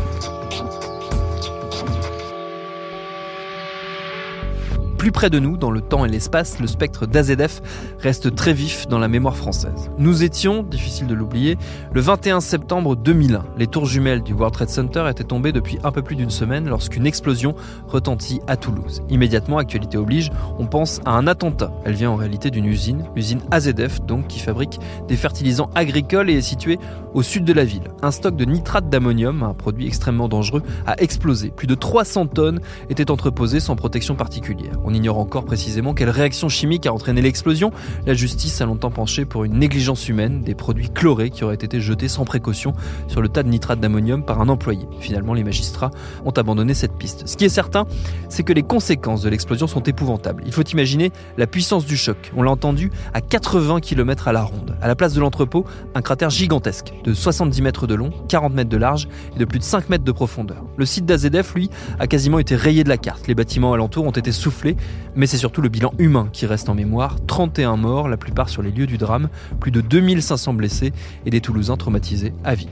Plus 4.98 5.12
près 5.12 5.30
de 5.30 5.38
nous, 5.40 5.56
dans 5.56 5.72
le 5.72 5.82
temps 5.82 6.04
et 6.06 6.10
l'espace, 6.10 6.60
le 6.60 6.66
spectre 6.68 7.06
d'AZF 7.06 7.62
reste 8.00 8.36
très 8.36 8.54
vif 8.54 8.88
dans 8.88 9.00
la 9.00 9.08
mémoire 9.08 9.38
française. 9.38 9.90
Nous 9.98 10.24
étions, 10.24 10.64
difficile 10.64 11.08
de 11.08 11.14
l'oublier, 11.14 11.58
le 11.94 12.02
21 12.02 12.42
septembre 12.42 12.96
2001. 12.96 13.46
Les 13.58 13.68
tours 13.68 13.86
jumelles 13.86 14.22
du 14.22 14.34
World 14.34 14.54
Trade 14.54 14.70
Center 14.70 15.06
étaient 15.10 15.24
tombées 15.24 15.52
depuis 15.52 15.80
un 15.84 15.92
peu 15.92 16.02
plus 16.02 16.16
d'une 16.16 16.30
semaine 16.30 16.68
lorsqu'une 16.68 17.08
explosion 17.08 17.56
retentit 17.88 18.42
à 18.48 18.58
Toulouse. 18.58 19.02
Immédiatement, 19.10 19.58
actualité 19.58 19.98
oblige, 19.98 20.32
on 20.60 20.66
pense 20.66 21.00
à 21.06 21.12
un 21.12 21.28
attentat. 21.28 21.72
Elle 21.86 21.94
vient 21.94 22.12
en 22.12 22.16
réalité 22.16 22.52
d'une 22.52 22.66
usine, 22.66 23.06
l'usine 23.16 23.40
AZF 23.52 24.02
donc, 24.02 24.28
qui 24.28 24.40
fabrique 24.40 24.80
des 25.08 25.16
fertilisants 25.16 25.70
agricoles 25.76 26.30
et 26.30 26.38
est 26.38 26.42
située 26.42 26.80
au 27.14 27.24
sud 27.24 27.46
de 27.46 27.54
la 27.54 27.64
ville. 27.64 27.90
Un 28.02 28.12
stock 28.12 28.36
de 28.36 28.46
nitrate 28.46 28.90
d'ammonium, 28.90 29.44
un 29.44 29.54
produit 29.54 29.88
extrêmement 29.88 30.28
dangereux, 30.28 30.64
a 30.86 31.02
explosé. 31.02 31.50
Plus 31.50 31.68
de 31.68 31.76
300 31.76 32.28
tonnes 32.28 32.60
étaient 32.90 33.10
entreposées 33.10 33.62
sans 33.62 33.76
protection 33.76 34.16
particulière 34.16 34.78
ignore 34.98 35.20
encore 35.20 35.46
précisément 35.46 35.94
quelle 35.94 36.10
réaction 36.10 36.50
chimique 36.50 36.86
a 36.86 36.94
entraîné 36.94 37.22
l'explosion. 37.22 37.72
La 38.06 38.14
justice 38.14 38.62
a 38.62 38.66
longtemps 38.66 38.92
penché 38.92 39.26
pour 39.26 39.44
une 39.44 39.54
négligence 39.60 40.10
humaine, 40.10 40.42
des 40.42 40.56
produits 40.56 40.90
chlorés 40.90 41.30
qui 41.30 41.44
auraient 41.44 41.56
été 41.56 41.82
jetés 41.82 42.08
sans 42.08 42.26
précaution 42.26 42.74
sur 43.08 43.22
le 43.22 43.30
tas 43.30 43.44
de 43.44 43.50
nitrate 43.50 43.80
d'ammonium 43.80 44.24
par 44.24 44.42
un 44.42 44.50
employé. 44.50 44.88
Finalement, 45.00 45.34
les 45.34 45.44
magistrats 45.44 45.92
ont 46.26 46.32
abandonné 46.32 46.74
cette 46.74 46.98
piste. 46.98 47.28
Ce 47.28 47.38
qui 47.38 47.46
est 47.46 47.50
certain, 47.50 47.86
c'est 48.30 48.44
que 48.44 48.54
les 48.54 48.64
conséquences 48.64 49.22
de 49.22 49.30
l'explosion 49.30 49.68
sont 49.68 49.84
épouvantables. 49.84 50.44
Il 50.46 50.52
faut 50.52 50.64
imaginer 50.64 51.12
la 51.38 51.48
puissance 51.48 51.86
du 51.86 51.98
choc. 51.98 52.32
On 52.36 52.44
l'a 52.44 52.52
entendu 52.52 52.92
à 53.14 53.22
80 53.22 53.80
km 53.80 54.28
à 54.28 54.32
la 54.32 54.44
ronde. 54.44 54.76
À 54.82 54.88
la 54.88 54.96
place 54.96 55.14
de 55.14 55.20
l'entrepôt, 55.20 55.66
un 55.96 56.02
cratère 56.02 56.30
gigantesque 56.30 56.94
de 57.04 57.14
70 57.14 57.62
mètres 57.62 57.88
de 57.88 57.96
long, 57.96 58.12
40 58.30 58.54
mètres 58.54 58.70
de 58.70 58.78
large 58.78 59.08
et 59.36 59.40
de 59.40 59.46
plus 59.46 59.60
de 59.60 59.64
5 59.64 59.90
mètres 59.90 60.04
de 60.04 60.12
profondeur. 60.12 60.64
Le 60.78 60.86
site 60.86 61.06
d'AZF, 61.06 61.56
lui, 61.56 61.70
a 62.00 62.08
quasiment 62.08 62.40
été 62.40 62.56
rayé 62.56 62.84
de 62.84 62.90
la 62.90 62.98
carte. 62.98 63.28
Les 63.28 63.36
bâtiments 63.36 63.74
alentours 63.74 64.06
ont 64.06 64.12
été 64.12 64.32
soufflés 64.32 64.76
mais 65.18 65.26
c'est 65.26 65.38
surtout 65.38 65.62
le 65.62 65.70
bilan 65.70 65.94
humain 65.98 66.30
qui 66.32 66.46
reste 66.46 66.70
en 66.70 66.76
mémoire. 66.76 67.18
31 67.26 67.77
morts, 67.78 68.10
la 68.10 68.18
plupart 68.18 68.50
sur 68.50 68.62
les 68.62 68.72
lieux 68.72 68.88
du 68.88 68.98
drame, 68.98 69.30
plus 69.60 69.72
de 69.72 69.82
2500 69.82 70.54
blessés 70.54 70.92
et 71.26 71.30
des 71.30 71.42
Toulousains 71.42 71.78
traumatisés 71.78 72.34
à 72.44 72.56
vie. 72.56 72.70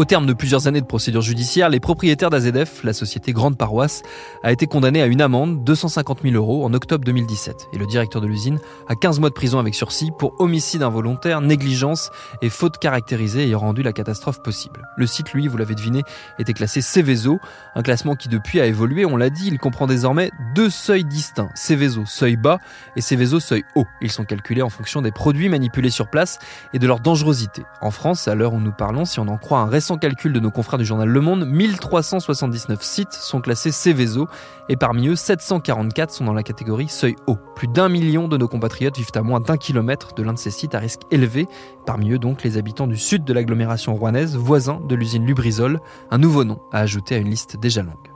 Au 0.00 0.06
terme 0.06 0.24
de 0.24 0.32
plusieurs 0.32 0.66
années 0.66 0.80
de 0.80 0.86
procédure 0.86 1.20
judiciaire, 1.20 1.68
les 1.68 1.78
propriétaires 1.78 2.30
d'AZF, 2.30 2.84
la 2.84 2.94
société 2.94 3.34
Grande 3.34 3.58
Paroisse, 3.58 4.00
a 4.42 4.50
été 4.50 4.66
condamné 4.66 5.02
à 5.02 5.06
une 5.06 5.20
amende 5.20 5.62
250 5.62 6.20
000 6.22 6.36
euros 6.36 6.64
en 6.64 6.72
octobre 6.72 7.04
2017 7.04 7.68
et 7.74 7.76
le 7.76 7.86
directeur 7.86 8.22
de 8.22 8.26
l'usine 8.26 8.58
à 8.88 8.94
15 8.94 9.20
mois 9.20 9.28
de 9.28 9.34
prison 9.34 9.58
avec 9.58 9.74
sursis 9.74 10.10
pour 10.18 10.40
homicide 10.40 10.82
involontaire, 10.82 11.42
négligence 11.42 12.08
et 12.40 12.48
faute 12.48 12.78
caractérisée 12.78 13.42
ayant 13.42 13.58
rendu 13.58 13.82
la 13.82 13.92
catastrophe 13.92 14.42
possible. 14.42 14.88
Le 14.96 15.06
site, 15.06 15.34
lui, 15.34 15.48
vous 15.48 15.58
l'avez 15.58 15.74
deviné, 15.74 16.00
était 16.38 16.54
classé 16.54 16.80
Céveso, 16.80 17.38
un 17.74 17.82
classement 17.82 18.16
qui 18.16 18.30
depuis 18.30 18.58
a 18.58 18.64
évolué, 18.64 19.04
on 19.04 19.18
l'a 19.18 19.28
dit, 19.28 19.48
il 19.48 19.58
comprend 19.58 19.86
désormais 19.86 20.30
deux 20.54 20.70
seuils 20.70 21.04
distincts, 21.04 21.50
Céveso 21.54 22.06
seuil 22.06 22.36
bas 22.36 22.56
et 22.96 23.02
Céveso 23.02 23.38
seuil 23.38 23.64
haut. 23.74 23.84
Ils 24.00 24.10
sont 24.10 24.24
calculés 24.24 24.62
en 24.62 24.70
fonction 24.70 25.02
des 25.02 25.12
produits 25.12 25.50
manipulés 25.50 25.90
sur 25.90 26.08
place 26.08 26.38
et 26.72 26.78
de 26.78 26.86
leur 26.86 27.00
dangerosité. 27.00 27.64
En 27.82 27.90
France, 27.90 28.28
à 28.28 28.34
l'heure 28.34 28.54
où 28.54 28.60
nous 28.60 28.72
parlons, 28.72 29.04
si 29.04 29.20
on 29.20 29.28
en 29.28 29.36
croit 29.36 29.58
un 29.58 29.66
récent 29.66 29.89
calcul 29.96 30.32
de 30.32 30.40
nos 30.40 30.50
confrères 30.50 30.78
du 30.78 30.84
journal 30.84 31.08
Le 31.08 31.20
Monde, 31.20 31.46
1379 31.46 32.82
sites 32.82 33.12
sont 33.12 33.40
classés 33.40 33.70
Céveso 33.70 34.28
et 34.68 34.76
parmi 34.76 35.08
eux, 35.08 35.16
744 35.16 36.10
sont 36.10 36.24
dans 36.24 36.32
la 36.32 36.42
catégorie 36.42 36.88
seuil 36.88 37.16
haut. 37.26 37.38
Plus 37.56 37.68
d'un 37.68 37.88
million 37.88 38.28
de 38.28 38.36
nos 38.36 38.48
compatriotes 38.48 38.96
vivent 38.96 39.12
à 39.14 39.22
moins 39.22 39.40
d'un 39.40 39.56
kilomètre 39.56 40.14
de 40.14 40.22
l'un 40.22 40.32
de 40.32 40.38
ces 40.38 40.50
sites 40.50 40.74
à 40.74 40.78
risque 40.78 41.02
élevé, 41.10 41.46
parmi 41.86 42.12
eux 42.12 42.18
donc 42.18 42.42
les 42.42 42.58
habitants 42.58 42.86
du 42.86 42.96
sud 42.96 43.24
de 43.24 43.32
l'agglomération 43.32 43.94
rouennaise, 43.94 44.36
voisins 44.36 44.80
de 44.88 44.94
l'usine 44.94 45.26
Lubrizol, 45.26 45.80
un 46.10 46.18
nouveau 46.18 46.44
nom 46.44 46.60
à 46.72 46.80
ajouter 46.80 47.14
à 47.14 47.18
une 47.18 47.30
liste 47.30 47.56
déjà 47.56 47.82
longue. 47.82 48.09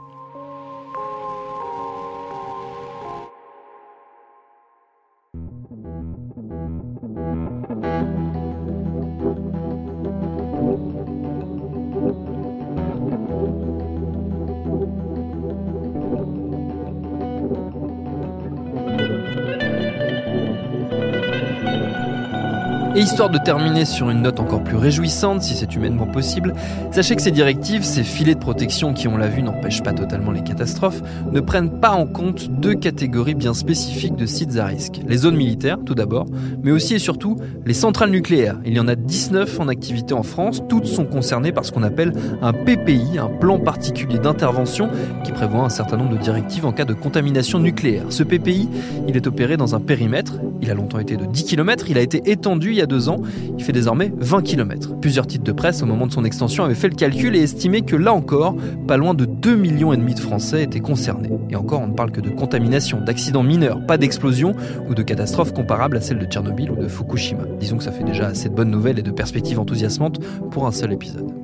Et 22.95 23.01
histoire 23.01 23.29
de 23.29 23.37
terminer 23.37 23.83
sur 23.83 24.09
une 24.09 24.21
note 24.21 24.39
encore 24.39 24.63
plus 24.63 24.77
réjouissante, 24.77 25.41
si 25.41 25.53
c'est 25.53 25.75
humainement 25.75 26.07
possible, 26.07 26.53
sachez 26.91 27.17
que 27.17 27.21
ces 27.21 27.31
directives, 27.31 27.83
ces 27.83 28.03
filets 28.03 28.35
de 28.35 28.39
protection 28.39 28.93
qui, 28.93 29.09
on 29.09 29.17
l'a 29.17 29.27
vu, 29.27 29.41
n'empêchent 29.41 29.83
pas 29.83 29.91
totalement 29.91 30.31
les 30.31 30.43
catastrophes, 30.43 31.01
ne 31.29 31.41
prennent 31.41 31.81
pas 31.81 31.91
en 31.91 32.05
compte 32.05 32.49
deux 32.49 32.73
catégories 32.73 33.35
bien 33.35 33.53
spécifiques 33.53 34.15
de 34.15 34.25
sites 34.25 34.55
à 34.55 34.67
risque. 34.67 35.01
Les 35.05 35.17
zones 35.17 35.35
militaires, 35.35 35.77
tout 35.85 35.93
d'abord, 35.93 36.25
mais 36.63 36.71
aussi 36.71 36.93
et 36.93 36.99
surtout 36.99 37.35
les 37.65 37.73
centrales 37.73 38.11
nucléaires. 38.11 38.61
Il 38.65 38.73
y 38.73 38.79
en 38.79 38.87
a 38.87 38.95
19 38.95 39.59
en 39.59 39.67
activité 39.67 40.13
en 40.13 40.23
France, 40.23 40.63
toutes 40.69 40.85
sont 40.85 41.05
concernées 41.05 41.51
par 41.51 41.65
ce 41.65 41.73
qu'on 41.73 41.83
appelle 41.83 42.13
un 42.41 42.53
PPI, 42.53 43.17
un 43.19 43.27
plan 43.27 43.59
particulier 43.59 44.19
d'intervention, 44.19 44.89
qui 45.25 45.33
prévoit 45.33 45.65
un 45.65 45.69
certain 45.69 45.97
nombre 45.97 46.11
de 46.11 46.23
directives 46.23 46.65
en 46.65 46.71
cas 46.71 46.85
de 46.85 46.93
contamination 46.93 47.59
nucléaire. 47.59 48.05
Ce 48.07 48.23
PPI, 48.23 48.69
il 49.09 49.17
est 49.17 49.27
opéré 49.27 49.57
dans 49.57 49.75
un 49.75 49.81
périmètre, 49.81 50.39
il 50.61 50.71
a 50.71 50.73
longtemps 50.73 50.99
été 50.99 51.17
de 51.17 51.25
10 51.25 51.43
km, 51.43 51.89
il 51.89 51.97
a 51.97 52.01
été 52.01 52.31
étendu 52.31 52.71
il 52.71 52.84
deux 52.87 53.09
ans, 53.09 53.17
il 53.57 53.63
fait 53.63 53.71
désormais 53.71 54.11
20 54.17 54.41
km. 54.41 54.95
Plusieurs 54.99 55.27
titres 55.27 55.43
de 55.43 55.51
presse 55.51 55.81
au 55.81 55.85
moment 55.85 56.07
de 56.07 56.11
son 56.11 56.25
extension 56.25 56.63
avaient 56.63 56.75
fait 56.75 56.89
le 56.89 56.95
calcul 56.95 57.35
et 57.35 57.41
estimé 57.41 57.81
que 57.81 57.95
là 57.95 58.13
encore, 58.13 58.55
pas 58.87 58.97
loin 58.97 59.13
de 59.13 59.25
2 59.25 59.55
millions 59.55 59.93
et 59.93 59.97
demi 59.97 60.13
de 60.13 60.19
Français 60.19 60.63
étaient 60.63 60.79
concernés. 60.79 61.29
Et 61.49 61.55
encore, 61.55 61.81
on 61.81 61.87
ne 61.87 61.93
parle 61.93 62.11
que 62.11 62.21
de 62.21 62.29
contamination, 62.29 63.01
d'accidents 63.01 63.43
mineurs, 63.43 63.85
pas 63.85 63.97
d'explosion 63.97 64.55
ou 64.89 64.95
de 64.95 65.03
catastrophes 65.03 65.53
comparables 65.53 65.97
à 65.97 66.01
celles 66.01 66.19
de 66.19 66.25
Tchernobyl 66.25 66.71
ou 66.71 66.75
de 66.75 66.87
Fukushima. 66.87 67.43
Disons 67.59 67.77
que 67.77 67.83
ça 67.83 67.91
fait 67.91 68.03
déjà 68.03 68.27
assez 68.27 68.49
de 68.49 68.55
bonnes 68.55 68.71
nouvelles 68.71 68.99
et 68.99 69.03
de 69.03 69.11
perspectives 69.11 69.59
enthousiasmantes 69.59 70.19
pour 70.51 70.65
un 70.65 70.71
seul 70.71 70.93
épisode. 70.93 71.34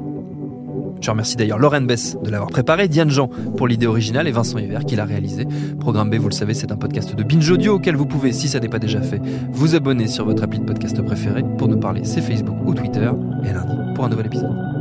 Je 1.02 1.10
remercie 1.10 1.36
d'ailleurs 1.36 1.58
Lauren 1.58 1.82
Bess 1.82 2.16
de 2.24 2.30
l'avoir 2.30 2.50
préparé, 2.52 2.88
Diane 2.88 3.10
Jean 3.10 3.28
pour 3.58 3.68
l'idée 3.68 3.88
originale 3.88 4.28
et 4.28 4.32
Vincent 4.32 4.60
Hiver 4.60 4.86
qui 4.86 4.96
l'a 4.96 5.06
réalisé. 5.06 5.48
Programme 5.80 6.12
B, 6.12 6.16
vous 6.16 6.30
le 6.30 6.34
savez, 6.34 6.54
c'est 6.54 6.72
un 6.72 6.78
podcast 6.78 7.16
de 7.16 7.24
Binge 7.24 7.50
Audio 7.50 7.76
auquel 7.76 7.96
vous 7.96 8.06
pouvez, 8.06 8.32
si 8.32 8.48
ça 8.48 8.60
n'est 8.60 8.70
pas 8.70 8.80
déjà 8.80 9.02
fait, 9.02 9.20
vous 9.52 9.76
abonner 9.76 10.08
sur 10.08 10.26
votre 10.26 10.44
appli 10.44 10.60
de 10.60 10.66
podcast 10.66 11.02
préféré. 11.02 11.44
Pour 11.58 11.68
nous 11.68 11.80
parler, 11.80 12.02
c'est 12.04 12.22
Facebook 12.22 12.58
ou 12.64 12.76
Twitter. 12.76 13.10
Et 13.44 13.52
lundi 13.52 13.76
pour 13.96 14.06
un 14.06 14.10
nouvel 14.10 14.28
épisode. 14.28 14.81